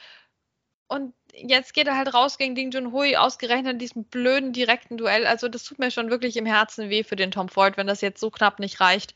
Und 0.88 1.14
jetzt 1.34 1.74
geht 1.74 1.88
er 1.88 1.98
halt 1.98 2.14
raus 2.14 2.38
gegen 2.38 2.56
Ding 2.56 2.72
Junhui, 2.72 3.16
ausgerechnet 3.16 3.74
in 3.74 3.80
diesem 3.80 4.04
blöden 4.06 4.54
direkten 4.54 4.98
Duell. 4.98 5.28
Also 5.28 5.50
das 5.50 5.64
tut 5.64 5.80
mir 5.80 5.92
schon 5.92 6.10
wirklich 6.10 6.38
im 6.38 6.46
Herzen 6.46 6.90
weh 6.90 7.04
für 7.04 7.16
den 7.16 7.32
Tom 7.32 7.50
Ford, 7.50 7.78
wenn 7.78 7.88
das 7.88 8.02
jetzt 8.02 8.20
so 8.20 8.30
knapp 8.32 8.60
nicht 8.60 8.80
reicht. 8.80 9.14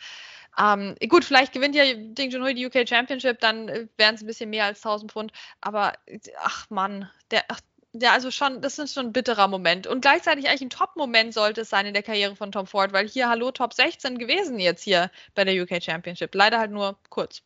Ähm, 0.60 0.96
gut, 1.08 1.24
vielleicht 1.24 1.54
gewinnt 1.54 1.76
ja 1.76 1.84
Ding 1.94 2.30
Junhui 2.30 2.54
die 2.54 2.66
UK 2.66 2.88
Championship, 2.88 3.40
dann 3.40 3.70
äh, 3.70 3.88
wären 3.98 4.16
es 4.16 4.22
ein 4.22 4.28
bisschen 4.28 4.50
mehr 4.50 4.66
als 4.66 4.80
1000 4.80 5.12
Pfund. 5.12 5.32
Aber 5.62 5.94
ach 6.40 6.70
Mann, 6.70 7.10
der, 7.32 7.46
ach, 7.48 7.62
ja, 7.94 8.14
also 8.14 8.32
schon, 8.32 8.62
das 8.62 8.80
ist 8.80 8.94
schon 8.94 9.08
ein 9.08 9.14
bitterer 9.14 9.48
Moment. 9.48 9.88
Und 9.88 10.02
gleichzeitig 10.02 10.48
eigentlich 10.48 10.62
ein 10.62 10.70
Top-Moment 10.70 11.34
sollte 11.34 11.62
es 11.62 11.70
sein 11.70 11.86
in 11.86 11.94
der 11.94 12.04
Karriere 12.04 12.36
von 12.36 12.52
Tom 12.52 12.68
Ford, 12.68 12.94
weil 12.94 13.08
hier, 13.08 13.30
hallo, 13.30 13.52
Top 13.52 13.74
16 13.74 14.18
gewesen 14.18 14.60
jetzt 14.60 14.84
hier 14.84 15.12
bei 15.36 15.44
der 15.44 15.62
UK 15.62 15.84
Championship. 15.84 16.34
Leider 16.34 16.60
halt 16.60 16.72
nur 16.72 16.98
kurz. 17.10 17.44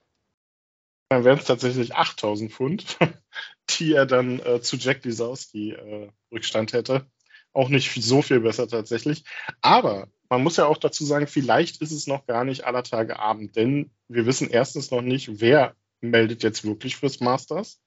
Dann 1.09 1.23
wären 1.23 1.37
es 1.37 1.45
tatsächlich 1.45 1.95
8000 1.95 2.51
Pfund, 2.51 2.97
die 3.69 3.93
er 3.93 4.05
dann 4.05 4.39
äh, 4.39 4.61
zu 4.61 4.77
Jack 4.77 5.03
Lisowski 5.03 5.71
äh, 5.71 6.09
Rückstand 6.31 6.73
hätte. 6.73 7.05
Auch 7.53 7.69
nicht 7.69 7.91
so 8.03 8.21
viel 8.21 8.41
besser 8.41 8.67
tatsächlich. 8.67 9.23
Aber 9.61 10.07
man 10.29 10.43
muss 10.43 10.57
ja 10.57 10.65
auch 10.65 10.77
dazu 10.77 11.05
sagen, 11.05 11.27
vielleicht 11.27 11.81
ist 11.81 11.91
es 11.91 12.07
noch 12.07 12.25
gar 12.25 12.43
nicht 12.43 12.65
aller 12.65 12.83
Tage 12.83 13.19
Abend, 13.19 13.55
denn 13.55 13.91
wir 14.07 14.25
wissen 14.25 14.49
erstens 14.49 14.91
noch 14.91 15.01
nicht, 15.01 15.39
wer 15.39 15.75
meldet 16.01 16.43
jetzt 16.43 16.65
wirklich 16.65 16.97
fürs 16.97 17.19
Masters. 17.19 17.79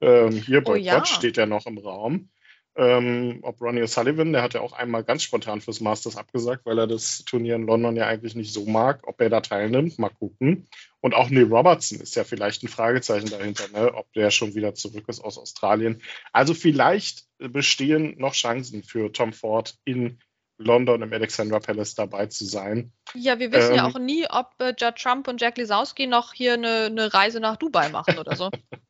Ähm, 0.00 0.32
hier 0.32 0.62
bei 0.62 0.72
oh, 0.72 0.76
ja. 0.76 1.04
steht 1.04 1.36
ja 1.36 1.46
noch 1.46 1.66
im 1.66 1.78
Raum. 1.78 2.30
Ähm, 2.76 3.38
ob 3.42 3.60
Ronnie 3.60 3.82
O'Sullivan, 3.82 4.32
der 4.32 4.42
hat 4.42 4.54
ja 4.54 4.60
auch 4.60 4.72
einmal 4.72 5.04
ganz 5.04 5.22
spontan 5.22 5.60
fürs 5.60 5.80
Masters 5.80 6.16
abgesagt, 6.16 6.66
weil 6.66 6.78
er 6.78 6.88
das 6.88 7.24
Turnier 7.24 7.54
in 7.54 7.66
London 7.66 7.94
ja 7.94 8.06
eigentlich 8.06 8.34
nicht 8.34 8.52
so 8.52 8.64
mag. 8.64 9.06
Ob 9.06 9.20
er 9.20 9.30
da 9.30 9.40
teilnimmt, 9.40 9.98
mal 9.98 10.08
gucken. 10.08 10.66
Und 11.00 11.14
auch 11.14 11.30
Neil 11.30 11.44
Robertson 11.44 12.00
ist 12.00 12.16
ja 12.16 12.24
vielleicht 12.24 12.64
ein 12.64 12.68
Fragezeichen 12.68 13.30
dahinter, 13.30 13.68
ne? 13.68 13.94
ob 13.94 14.12
der 14.14 14.30
schon 14.30 14.54
wieder 14.54 14.74
zurück 14.74 15.04
ist 15.06 15.22
aus 15.22 15.38
Australien. 15.38 16.02
Also 16.32 16.52
vielleicht 16.52 17.26
bestehen 17.38 18.16
noch 18.18 18.32
Chancen 18.32 18.82
für 18.82 19.12
Tom 19.12 19.32
Ford 19.32 19.76
in 19.84 20.18
London 20.58 21.02
im 21.02 21.12
Alexandra 21.12 21.58
Palace 21.58 21.94
dabei 21.94 22.26
zu 22.26 22.44
sein. 22.44 22.92
Ja, 23.14 23.38
wir 23.38 23.52
wissen 23.52 23.72
ähm, 23.72 23.76
ja 23.76 23.86
auch 23.86 23.98
nie, 23.98 24.26
ob 24.28 24.52
äh, 24.58 24.74
Judd 24.76 24.96
Trump 24.96 25.28
und 25.28 25.40
Jack 25.40 25.58
Lisowski 25.58 26.06
noch 26.06 26.32
hier 26.32 26.54
eine, 26.54 26.86
eine 26.86 27.12
Reise 27.12 27.40
nach 27.40 27.56
Dubai 27.56 27.88
machen 27.88 28.18
oder 28.18 28.36
so. 28.36 28.50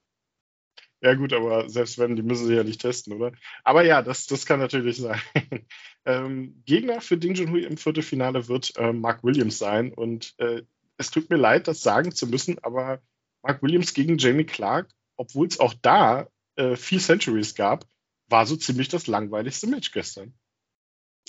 ja, 1.04 1.12
gut, 1.12 1.34
aber 1.34 1.68
selbst 1.68 1.98
wenn, 1.98 2.16
die 2.16 2.22
müssen 2.22 2.46
sie 2.46 2.54
ja 2.54 2.64
nicht 2.64 2.80
testen, 2.80 3.12
oder? 3.12 3.32
Aber 3.62 3.84
ja, 3.84 4.00
das, 4.00 4.26
das 4.26 4.46
kann 4.46 4.58
natürlich 4.58 4.96
sein. 4.96 5.20
ähm, 6.06 6.62
Gegner 6.64 7.02
für 7.02 7.18
Ding 7.18 7.34
Junhui 7.34 7.64
im 7.64 7.76
Viertelfinale 7.76 8.48
wird 8.48 8.74
äh, 8.78 8.90
Mark 8.90 9.22
Williams 9.22 9.58
sein. 9.58 9.92
Und 9.92 10.32
äh, 10.38 10.62
es 10.96 11.10
tut 11.10 11.28
mir 11.28 11.36
leid, 11.36 11.68
das 11.68 11.82
sagen 11.82 12.14
zu 12.14 12.26
müssen, 12.26 12.58
aber 12.64 13.02
Mark 13.42 13.62
Williams 13.62 13.92
gegen 13.92 14.16
Jamie 14.16 14.46
Clark, 14.46 14.88
obwohl 15.18 15.46
es 15.46 15.60
auch 15.60 15.74
da 15.82 16.26
äh, 16.56 16.74
vier 16.74 17.00
Centuries 17.00 17.54
gab, 17.54 17.84
war 18.28 18.46
so 18.46 18.56
ziemlich 18.56 18.88
das 18.88 19.06
langweiligste 19.06 19.66
Match 19.66 19.92
gestern. 19.92 20.32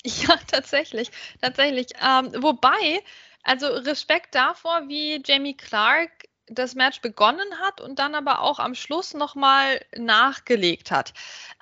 Ja, 0.04 0.36
tatsächlich. 0.46 1.10
Tatsächlich. 1.40 1.88
Ähm, 2.00 2.30
wobei, 2.40 3.02
also 3.42 3.66
Respekt 3.66 4.36
davor, 4.36 4.84
wie 4.88 5.20
Jamie 5.24 5.56
Clark 5.56 6.15
das 6.48 6.74
Match 6.74 7.00
begonnen 7.00 7.58
hat 7.60 7.80
und 7.80 7.98
dann 7.98 8.14
aber 8.14 8.40
auch 8.40 8.58
am 8.58 8.74
Schluss 8.74 9.14
nochmal 9.14 9.80
nachgelegt 9.96 10.90
hat. 10.90 11.12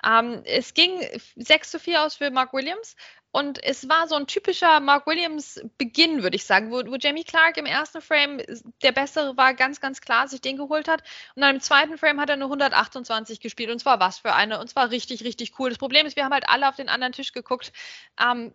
Ähm, 0.05 0.41
es 0.45 0.73
ging 0.73 1.01
6 1.35 1.71
zu 1.71 1.79
4 1.79 2.03
aus 2.03 2.15
für 2.15 2.29
Mark 2.31 2.53
Williams 2.53 2.95
und 3.35 3.61
es 3.65 3.89
war 3.89 4.07
so 4.07 4.15
ein 4.15 4.27
typischer 4.27 4.79
Mark 4.79 5.05
Williams 5.07 5.59
Beginn, 5.77 6.23
würde 6.23 6.37
ich 6.37 6.45
sagen, 6.45 6.71
wo, 6.71 6.77
wo, 6.89 6.95
Jamie 6.95 7.25
Clark 7.25 7.57
im 7.57 7.65
ersten 7.65 7.99
Frame 7.99 8.41
der 8.81 8.93
bessere 8.93 9.35
war, 9.35 9.53
ganz, 9.53 9.81
ganz 9.81 9.99
klar 9.99 10.29
sich 10.29 10.39
den 10.39 10.55
geholt 10.55 10.87
hat. 10.87 11.03
Und 11.35 11.41
dann 11.41 11.55
im 11.55 11.59
zweiten 11.59 11.97
Frame 11.97 12.21
hat 12.21 12.29
er 12.29 12.35
eine 12.35 12.45
128 12.45 13.41
gespielt. 13.41 13.71
Und 13.71 13.79
zwar 13.79 13.99
was 13.99 14.19
für 14.19 14.33
eine. 14.33 14.57
Und 14.61 14.69
zwar 14.69 14.89
richtig, 14.89 15.25
richtig 15.25 15.59
cool. 15.59 15.67
Das 15.67 15.77
Problem 15.77 16.05
ist, 16.05 16.15
wir 16.15 16.23
haben 16.23 16.31
halt 16.31 16.47
alle 16.47 16.69
auf 16.69 16.77
den 16.77 16.87
anderen 16.87 17.11
Tisch 17.11 17.33
geguckt. 17.33 17.73
Ähm, 18.17 18.53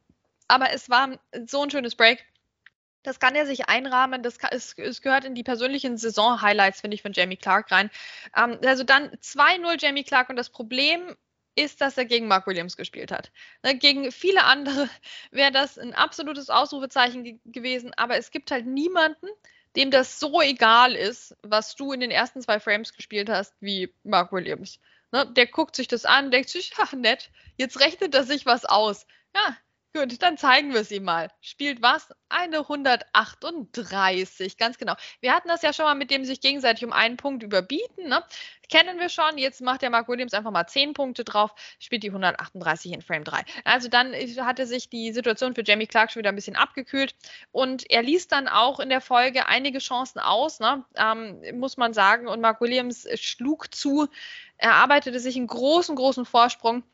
aber 0.49 0.73
es 0.73 0.88
war 0.88 1.11
so 1.47 1.62
ein 1.62 1.71
schönes 1.71 1.95
Break. 1.95 2.25
Das 3.03 3.19
kann 3.19 3.35
er 3.35 3.47
sich 3.47 3.69
einrahmen. 3.69 4.23
Das 4.23 4.39
kann, 4.39 4.51
es, 4.53 4.75
es, 4.77 5.03
gehört 5.03 5.25
in 5.25 5.35
die 5.35 5.43
persönlichen 5.43 5.97
Saison-Highlights, 5.97 6.83
finde 6.83 6.95
ich, 6.95 7.03
von 7.03 7.13
Jamie 7.13 7.37
Clark 7.37 7.71
rein. 7.71 7.91
Ähm, 8.37 8.59
also 8.65 8.85
dann 8.85 9.11
2-0 9.11 9.81
Jamie 9.81 10.05
Clark. 10.05 10.29
Und 10.29 10.37
das 10.37 10.51
Problem 10.51 11.17
ist, 11.55 11.81
dass 11.81 11.99
er 11.99 12.05
gegen 12.05 12.29
Mark 12.29 12.47
Williams 12.47 12.77
gespielt 12.77 13.11
hat. 13.11 13.31
Ne, 13.63 13.77
gegen 13.77 14.13
viele 14.13 14.45
andere 14.45 14.89
wäre 15.31 15.53
das 15.53 15.79
ein 15.79 15.95
absolutes 15.95 16.51
Ausrufezeichen 16.51 17.25
ge 17.25 17.39
gewesen, 17.45 17.93
aber 17.97 18.17
es 18.17 18.31
gibt 18.31 18.51
halt 18.51 18.67
niemanden, 18.67 19.27
dem 19.77 19.91
das 19.91 20.19
so 20.19 20.41
egal 20.41 20.95
ist, 20.95 21.37
was 21.43 21.77
du 21.77 21.93
in 21.93 22.01
den 22.01 22.11
ersten 22.11 22.43
zwei 22.43 22.61
Frames 22.61 22.93
gespielt 22.93 23.29
hast, 23.29 23.55
wie 23.61 23.95
Mark 24.03 24.33
Williams. 24.33 24.81
Ne, 25.13 25.27
der 25.27 25.47
guckt 25.47 25.75
sich 25.77 25.89
das 25.89 26.05
an, 26.05 26.31
denkt 26.31 26.51
sich, 26.51 26.73
ja, 26.79 26.89
nett, 26.97 27.31
jetzt 27.57 27.81
rechnet 27.81 28.15
er 28.15 28.25
sich 28.25 28.47
was 28.47 28.65
aus. 28.65 29.07
Ja, 29.35 29.57
Gut, 29.92 30.22
dann 30.22 30.37
zeigen 30.37 30.72
wir 30.72 30.83
es 30.83 30.92
ihm 30.92 31.03
mal. 31.03 31.33
Spielt 31.40 31.83
was? 31.83 32.14
Eine 32.29 32.59
138, 32.59 34.57
ganz 34.57 34.79
genau. 34.79 34.94
Wir 35.20 35.35
hatten 35.35 35.48
das 35.48 35.62
ja 35.62 35.72
schon 35.72 35.85
mal 35.85 35.96
mit 35.96 36.12
dem 36.12 36.24
sich 36.24 36.40
gegenseitig 36.40 36.85
um 36.85 36.92
einen 36.92 37.16
Punkt 37.16 37.42
überbieten. 37.42 38.09
Ne? 38.09 38.22
Kennen 38.70 39.00
wir 39.00 39.09
schon. 39.09 39.37
Jetzt 39.37 39.61
macht 39.61 39.83
der 39.83 39.90
Mark 39.90 40.07
Williams 40.07 40.33
einfach 40.33 40.53
mal 40.53 40.68
10 40.68 40.92
Punkte 40.92 41.24
drauf, 41.24 41.53
spielt 41.81 42.05
die 42.05 42.11
138 42.11 42.92
in 42.92 43.03
Frame 43.03 43.24
3. 43.24 43.42
Also 43.64 43.88
dann 43.88 44.14
hatte 44.14 44.64
sich 44.68 44.88
die 44.88 45.12
Situation 45.12 45.57
für 45.57 45.64
Jamie 45.64 45.88
Clark 45.88 46.12
schon 46.12 46.20
wieder 46.20 46.31
ein 46.31 46.37
bisschen 46.37 46.55
abgekühlt 46.55 47.16
und 47.50 47.90
er 47.90 48.05
ließ 48.05 48.29
dann 48.29 48.46
auch 48.46 48.79
in 48.79 48.90
der 48.90 49.00
Folge 49.00 49.46
einige 49.46 49.81
Chancen 49.81 50.20
aus, 50.20 50.61
ne? 50.61 50.85
ähm, 50.94 51.42
muss 51.59 51.76
man 51.76 51.94
sagen. 51.94 52.29
Und 52.29 52.40
Mark 52.40 52.61
Williams 52.61 53.09
schlug 53.20 53.74
zu. 53.74 54.07
Er 54.57 54.74
arbeitete 54.74 55.18
sich 55.18 55.35
einen 55.35 55.48
großen, 55.48 55.96
großen 55.96 56.24
Vorsprung 56.24 56.85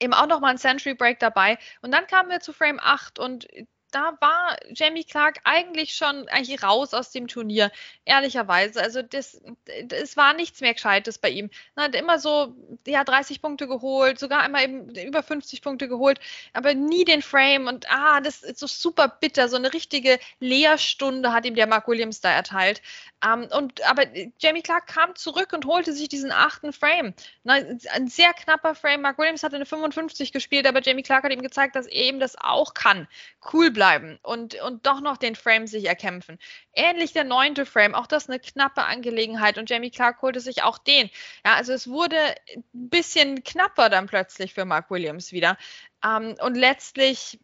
eben 0.00 0.14
auch 0.14 0.26
nochmal 0.26 0.52
ein 0.52 0.58
Century 0.58 0.94
Break 0.94 1.18
dabei. 1.20 1.58
Und 1.82 1.92
dann 1.92 2.06
kamen 2.06 2.30
wir 2.30 2.40
zu 2.40 2.52
Frame 2.52 2.80
8 2.80 3.18
und 3.18 3.46
da 3.90 4.16
war 4.20 4.56
Jamie 4.74 5.04
Clark 5.04 5.40
eigentlich 5.44 5.94
schon 5.94 6.28
eigentlich 6.28 6.62
raus 6.62 6.94
aus 6.94 7.10
dem 7.10 7.28
Turnier, 7.28 7.70
ehrlicherweise. 8.04 8.80
Also 8.80 9.02
das, 9.02 9.40
das 9.84 10.16
war 10.16 10.34
nichts 10.34 10.60
mehr 10.60 10.74
Gescheites 10.74 11.18
bei 11.18 11.30
ihm. 11.30 11.50
Er 11.76 11.84
hat 11.84 11.94
immer 11.94 12.18
so, 12.18 12.54
ja, 12.86 13.04
30 13.04 13.42
Punkte 13.42 13.66
geholt, 13.66 14.18
sogar 14.18 14.42
einmal 14.42 14.64
eben 14.64 14.94
über 14.94 15.22
50 15.22 15.62
Punkte 15.62 15.88
geholt, 15.88 16.20
aber 16.52 16.74
nie 16.74 17.04
den 17.04 17.22
Frame 17.22 17.66
und 17.66 17.90
ah, 17.90 18.20
das 18.20 18.42
ist 18.42 18.58
so 18.58 18.66
super 18.66 19.08
bitter. 19.08 19.48
So 19.48 19.56
eine 19.56 19.72
richtige 19.72 20.18
Lehrstunde 20.38 21.32
hat 21.32 21.44
ihm 21.44 21.54
der 21.54 21.66
Mark 21.66 21.88
Williams 21.88 22.20
da 22.20 22.30
erteilt. 22.30 22.82
Ähm, 23.24 23.48
und 23.56 23.84
aber 23.88 24.04
Jamie 24.38 24.62
Clark 24.62 24.86
kam 24.86 25.14
zurück 25.16 25.52
und 25.52 25.66
holte 25.66 25.92
sich 25.92 26.08
diesen 26.08 26.32
achten 26.32 26.72
Frame. 26.72 27.14
Na, 27.44 27.54
ein 27.92 28.08
sehr 28.08 28.32
knapper 28.32 28.74
Frame. 28.74 29.02
Mark 29.02 29.18
Williams 29.18 29.42
hatte 29.42 29.56
eine 29.56 29.66
55 29.66 30.32
gespielt, 30.32 30.66
aber 30.66 30.80
Jamie 30.80 31.02
Clark 31.02 31.24
hat 31.24 31.32
ihm 31.32 31.42
gezeigt, 31.42 31.76
dass 31.76 31.86
er 31.86 31.92
eben 31.92 32.20
das 32.20 32.36
auch 32.36 32.74
kann. 32.74 33.08
Cool 33.52 33.70
bleiben 33.70 33.79
und, 34.22 34.54
und 34.62 34.86
doch 34.86 35.00
noch 35.00 35.16
den 35.16 35.34
Frame 35.34 35.66
sich 35.66 35.86
erkämpfen. 35.86 36.38
Ähnlich 36.74 37.12
der 37.12 37.24
neunte 37.24 37.66
Frame, 37.66 37.94
auch 37.94 38.06
das 38.06 38.28
eine 38.28 38.38
knappe 38.38 38.84
Angelegenheit 38.84 39.58
und 39.58 39.70
Jamie 39.70 39.90
Clark 39.90 40.22
holte 40.22 40.40
sich 40.40 40.62
auch 40.62 40.78
den. 40.78 41.10
Ja, 41.44 41.54
also 41.54 41.72
es 41.72 41.88
wurde 41.88 42.16
ein 42.46 42.64
bisschen 42.72 43.42
knapper 43.42 43.88
dann 43.88 44.06
plötzlich 44.06 44.54
für 44.54 44.64
Mark 44.64 44.90
Williams 44.90 45.32
wieder. 45.32 45.56
Ähm, 46.04 46.36
und 46.40 46.56
letztlich 46.56 47.38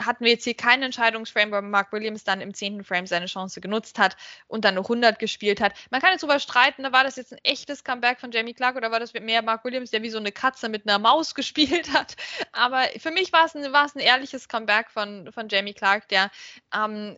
hatten 0.00 0.24
wir 0.24 0.32
jetzt 0.32 0.44
hier 0.44 0.54
keinen 0.54 0.82
Entscheidungsframe, 0.82 1.50
weil 1.50 1.62
Mark 1.62 1.92
Williams 1.92 2.24
dann 2.24 2.40
im 2.40 2.54
zehnten 2.54 2.84
Frame 2.84 3.06
seine 3.06 3.26
Chance 3.26 3.60
genutzt 3.60 3.98
hat 3.98 4.16
und 4.48 4.64
dann 4.64 4.74
eine 4.74 4.80
100 4.80 5.18
gespielt 5.18 5.60
hat. 5.60 5.74
Man 5.90 6.00
kann 6.00 6.12
jetzt 6.12 6.22
darüber 6.22 6.38
streiten, 6.38 6.82
war 6.92 7.04
das 7.04 7.16
jetzt 7.16 7.32
ein 7.32 7.38
echtes 7.42 7.84
Comeback 7.84 8.20
von 8.20 8.30
Jamie 8.32 8.54
Clark 8.54 8.76
oder 8.76 8.90
war 8.90 9.00
das 9.00 9.12
mehr 9.14 9.42
Mark 9.42 9.64
Williams, 9.64 9.90
der 9.90 10.02
wie 10.02 10.10
so 10.10 10.18
eine 10.18 10.32
Katze 10.32 10.68
mit 10.68 10.86
einer 10.86 10.98
Maus 10.98 11.34
gespielt 11.34 11.92
hat? 11.92 12.16
Aber 12.52 12.84
für 12.98 13.10
mich 13.10 13.32
war 13.32 13.46
es 13.46 13.54
ein, 13.54 13.72
war 13.72 13.86
es 13.86 13.94
ein 13.94 14.00
ehrliches 14.00 14.48
Comeback 14.48 14.90
von, 14.90 15.30
von 15.32 15.48
Jamie 15.48 15.74
Clark, 15.74 16.08
der, 16.08 16.30
ähm, 16.74 17.16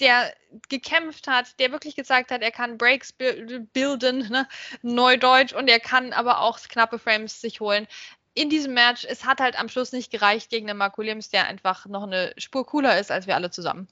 der 0.00 0.34
gekämpft 0.68 1.28
hat, 1.28 1.58
der 1.60 1.72
wirklich 1.72 1.94
gezeigt 1.94 2.30
hat, 2.30 2.42
er 2.42 2.50
kann 2.50 2.78
Breaks 2.78 3.12
bilden, 3.12 4.28
ne? 4.30 4.48
Neudeutsch, 4.82 5.52
und 5.52 5.68
er 5.68 5.80
kann 5.80 6.12
aber 6.12 6.40
auch 6.40 6.58
knappe 6.58 6.98
Frames 6.98 7.40
sich 7.40 7.60
holen 7.60 7.86
in 8.38 8.50
diesem 8.50 8.72
Match, 8.72 9.04
es 9.04 9.24
hat 9.24 9.40
halt 9.40 9.58
am 9.58 9.68
Schluss 9.68 9.92
nicht 9.92 10.12
gereicht 10.12 10.48
gegen 10.48 10.68
den 10.68 10.76
Mark 10.76 10.96
Williams, 10.96 11.28
der 11.28 11.48
einfach 11.48 11.86
noch 11.86 12.04
eine 12.04 12.32
Spur 12.38 12.64
cooler 12.64 12.98
ist 13.00 13.10
als 13.10 13.26
wir 13.26 13.34
alle 13.34 13.50
zusammen. 13.50 13.88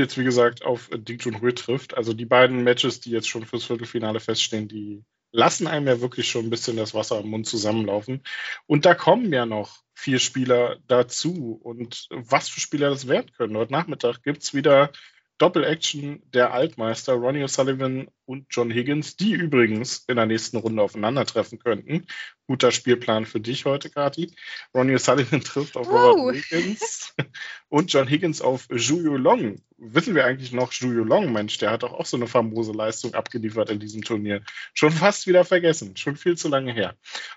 Jetzt, 0.00 0.18
wie 0.18 0.24
gesagt, 0.24 0.64
auf 0.64 0.90
Ding 0.92 1.20
Junhui 1.20 1.54
trifft. 1.54 1.96
Also 1.96 2.12
die 2.12 2.24
beiden 2.24 2.64
Matches, 2.64 3.00
die 3.00 3.10
jetzt 3.10 3.28
schon 3.28 3.46
fürs 3.46 3.64
Viertelfinale 3.64 4.18
feststehen, 4.18 4.66
die 4.66 5.04
lassen 5.30 5.68
einem 5.68 5.86
ja 5.86 6.00
wirklich 6.00 6.28
schon 6.28 6.46
ein 6.46 6.50
bisschen 6.50 6.78
das 6.78 6.94
Wasser 6.94 7.20
im 7.20 7.28
Mund 7.28 7.46
zusammenlaufen. 7.46 8.24
Und 8.66 8.86
da 8.86 8.94
kommen 8.94 9.32
ja 9.32 9.46
noch 9.46 9.84
vier 9.94 10.18
Spieler 10.18 10.78
dazu. 10.88 11.60
Und 11.62 12.08
was 12.10 12.48
für 12.48 12.60
Spieler 12.60 12.90
das 12.90 13.06
werden 13.06 13.30
können. 13.36 13.56
Heute 13.56 13.72
Nachmittag 13.72 14.24
gibt 14.24 14.42
es 14.42 14.52
wieder 14.52 14.90
Doppel-Action 15.38 16.22
der 16.34 16.52
Altmeister 16.52 17.12
Ronnie 17.12 17.44
O'Sullivan 17.44 18.08
und 18.30 18.46
John 18.50 18.70
Higgins, 18.70 19.16
die 19.16 19.32
übrigens 19.32 20.04
in 20.06 20.14
der 20.14 20.26
nächsten 20.26 20.58
Runde 20.58 20.82
aufeinandertreffen 20.82 21.58
könnten. 21.58 22.06
Guter 22.46 22.70
Spielplan 22.70 23.26
für 23.26 23.40
dich 23.40 23.64
heute, 23.64 23.90
Kati. 23.90 24.32
Ronnie 24.72 24.94
O'Sullivan 24.94 25.40
trifft 25.44 25.76
auf 25.76 25.88
Robert 25.88 26.36
Higgins 26.36 27.12
und 27.68 27.92
John 27.92 28.06
Higgins 28.06 28.40
auf 28.40 28.68
Zhu 28.68 29.16
Long. 29.16 29.60
Wissen 29.78 30.14
wir 30.14 30.26
eigentlich 30.26 30.52
noch, 30.52 30.72
Zhu 30.72 30.90
Long, 30.90 31.32
Mensch, 31.32 31.58
der 31.58 31.72
hat 31.72 31.82
doch 31.82 31.92
auch 31.92 32.06
so 32.06 32.16
eine 32.16 32.28
famose 32.28 32.70
Leistung 32.70 33.14
abgeliefert 33.14 33.68
in 33.68 33.80
diesem 33.80 34.02
Turnier. 34.02 34.42
Schon 34.74 34.92
fast 34.92 35.26
wieder 35.26 35.44
vergessen, 35.44 35.96
schon 35.96 36.14
viel 36.14 36.36
zu 36.36 36.48
lange 36.48 36.72
her. 36.72 36.94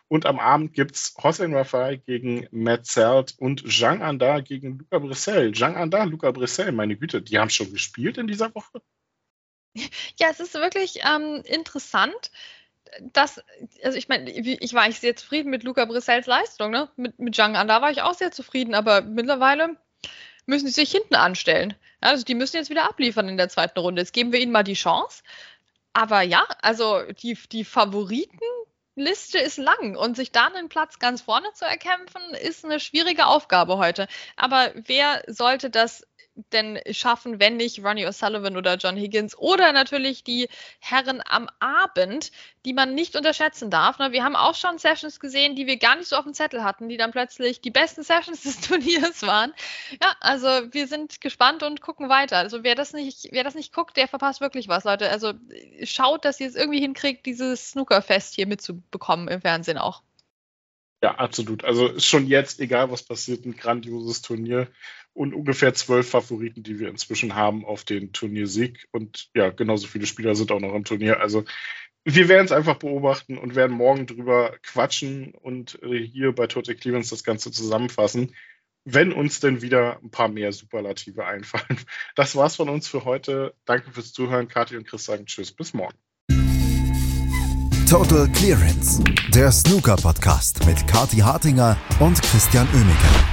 Und 0.10 0.28
am 0.28 0.38
Abend 0.38 0.74
gibt 0.74 0.96
es 0.96 1.16
Hossein 1.24 1.56
Rafai 1.56 1.96
gegen 1.96 2.46
Matt 2.52 2.86
Zelt 2.86 3.34
und 3.40 3.64
Zhang 3.68 4.04
Anda 4.04 4.42
gegen 4.42 4.78
Luca 4.78 5.00
Brissell. 5.00 5.54
Zhang 5.54 5.76
Anda, 5.76 6.04
Luca 6.04 6.30
Brissell, 6.30 6.72
meine 6.72 6.98
Güte, 6.98 7.24
die 7.24 7.40
haben 7.40 7.50
schon 7.50 7.72
gespielt 7.72 8.20
in 8.20 8.28
dieser 8.28 8.54
Woche? 8.54 8.80
Ja, 10.20 10.30
es 10.30 10.40
ist 10.40 10.54
wirklich 10.54 11.00
ähm, 11.04 11.42
interessant, 11.46 12.32
dass, 13.02 13.42
also 13.84 13.98
ich 13.98 14.08
meine, 14.08 14.30
ich 14.30 14.74
war 14.74 14.84
eigentlich 14.84 15.00
sehr 15.00 15.16
zufrieden 15.16 15.50
mit 15.50 15.64
Luca 15.64 15.86
Brissells 15.86 16.28
Leistung, 16.28 16.72
ne? 16.72 16.90
Mit, 16.96 17.20
mit 17.20 17.36
Zhang 17.36 17.56
An, 17.56 17.68
da 17.68 17.82
war 17.82 17.92
ich 17.92 18.02
auch 18.02 18.14
sehr 18.14 18.32
zufrieden, 18.32 18.76
aber 18.76 19.02
mittlerweile 19.02 19.78
müssen 20.46 20.68
sie 20.68 20.74
sich 20.74 20.92
hinten 20.92 21.16
anstellen. 21.16 21.74
Also 22.02 22.24
die 22.24 22.36
müssen 22.36 22.58
jetzt 22.58 22.70
wieder 22.70 22.88
abliefern 22.88 23.30
in 23.30 23.38
der 23.38 23.50
zweiten 23.50 23.80
Runde. 23.80 24.02
Jetzt 24.02 24.14
geben 24.14 24.32
wir 24.32 24.40
ihnen 24.40 24.52
mal 24.52 24.64
die 24.64 24.74
Chance. 24.74 25.24
Aber 25.94 26.22
ja, 26.22 26.46
also 26.62 27.02
die, 27.04 27.38
die 27.52 27.64
Favoritenliste 27.64 29.40
ist 29.40 29.58
lang 29.58 29.96
und 29.96 30.18
sich 30.18 30.32
da 30.32 30.48
einen 30.48 30.70
Platz 30.70 31.00
ganz 31.00 31.22
vorne 31.22 31.52
zu 31.54 31.66
erkämpfen, 31.66 32.22
ist 32.42 32.66
eine 32.66 32.80
schwierige 32.80 33.28
Aufgabe 33.28 33.78
heute. 33.78 34.08
Aber 34.36 34.72
wer 34.76 35.24
sollte 35.28 35.70
das 35.70 36.06
denn 36.36 36.80
schaffen, 36.92 37.40
wenn 37.40 37.58
nicht 37.58 37.84
Ronnie 37.84 38.08
O'Sullivan 38.08 38.58
oder 38.58 38.76
John 38.76 38.98
Higgins 38.98 39.38
oder 39.38 39.72
natürlich 39.72 40.24
die 40.24 40.50
Herren 40.80 41.22
am 41.28 41.48
Abend, 41.60 42.32
die 42.66 42.74
man 42.74 42.96
nicht 42.96 43.16
unterschätzen 43.16 43.70
darf. 43.70 44.00
Ne? 44.00 44.12
Wir 44.12 44.24
haben 44.24 44.36
auch 44.36 44.56
schon 44.56 44.78
Sessions 44.78 45.20
gesehen, 45.20 45.56
die 45.56 45.68
wir 45.68 45.78
gar 45.78 45.96
nicht 45.96 46.08
so 46.08 46.16
auf 46.16 46.24
dem 46.24 46.34
Zettel 46.34 46.64
hatten, 46.64 46.90
die 46.90 46.98
dann 46.98 47.12
plötzlich 47.12 47.62
die 47.62 47.72
besten 47.72 48.04
Sessions 48.04 48.44
des 48.44 48.62
Turniers 48.68 49.22
waren. 49.22 49.54
Ja, 50.02 50.16
also 50.22 50.48
wir 50.72 50.88
sind 50.88 51.22
gespannt 51.22 51.62
und 51.62 51.82
gucken 51.82 52.10
weiter. 52.10 52.38
Also 52.38 52.64
wer 52.64 52.76
das 52.76 52.94
nicht, 52.94 53.30
wer 53.32 53.44
das 53.44 53.56
nicht 53.56 53.74
guckt, 53.74 53.96
der 53.98 54.08
verpasst 54.08 54.42
wirklich 54.42 54.68
was, 54.68 54.86
Leute. 54.86 55.10
Also 55.10 55.34
schaut, 55.84 56.26
dass 56.26 56.40
ihr 56.40 56.48
es 56.48 56.56
irgendwie 56.56 56.80
hinkriegt, 56.80 57.26
dieses 57.26 57.72
Snookerfest 57.72 58.34
hier 58.34 58.48
mitzubekommen 58.48 59.28
im 59.28 59.42
Fernsehen 59.42 59.78
auch. 59.78 60.02
Ja, 61.04 61.16
absolut. 61.16 61.66
Also 61.66 62.00
schon 62.00 62.28
jetzt, 62.28 62.62
egal 62.62 62.90
was 62.90 63.04
passiert, 63.04 63.46
ein 63.46 63.58
grandioses 63.58 64.22
Turnier 64.22 64.70
und 65.14 65.34
ungefähr 65.34 65.74
zwölf 65.74 66.10
Favoriten, 66.10 66.64
die 66.64 66.80
wir 66.80 66.90
inzwischen 66.90 67.36
haben 67.36 67.66
auf 67.66 67.84
den 67.84 68.14
Turniersieg. 68.14 68.88
Und 68.92 69.30
ja, 69.36 69.50
genauso 69.50 69.88
viele 69.88 70.08
Spieler 70.08 70.36
sind 70.36 70.52
auch 70.52 70.60
noch 70.60 70.74
im 70.74 70.86
Turnier. 70.86 71.20
Also 71.20 71.46
wir 72.06 72.28
werden 72.28 72.46
es 72.46 72.52
einfach 72.52 72.76
beobachten 72.76 73.38
und 73.38 73.56
werden 73.56 73.78
morgen 73.78 74.08
drüber 74.08 74.58
quatschen 74.64 75.34
und 75.36 75.82
äh, 75.84 76.00
hier 76.00 76.34
bei 76.34 76.48
Tote 76.48 76.76
Clevelands 76.76 77.10
das 77.10 77.24
Ganze 77.24 77.52
zusammenfassen, 77.52 78.36
wenn 78.86 79.14
uns 79.14 79.40
denn 79.40 79.62
wieder 79.62 80.00
ein 80.04 80.12
paar 80.12 80.28
mehr 80.28 80.52
Superlative 80.52 81.26
einfallen. 81.26 81.80
Das 82.16 82.36
war's 82.36 82.56
von 82.56 82.70
uns 82.70 82.88
für 82.88 83.06
heute. 83.06 83.54
Danke 83.66 83.92
fürs 83.92 84.12
Zuhören. 84.12 84.48
Kathi 84.48 84.76
und 84.76 84.86
Chris 84.86 85.06
sagen 85.06 85.26
Tschüss. 85.26 85.52
Bis 85.52 85.74
morgen. 85.74 85.98
Total 87.90 88.28
Clearance, 88.30 89.04
der 89.34 89.52
Snooker-Podcast 89.52 90.66
mit 90.66 90.88
Kati 90.88 91.18
Hartinger 91.18 91.78
und 92.00 92.20
Christian 92.24 92.68
Oemeke. 92.74 93.33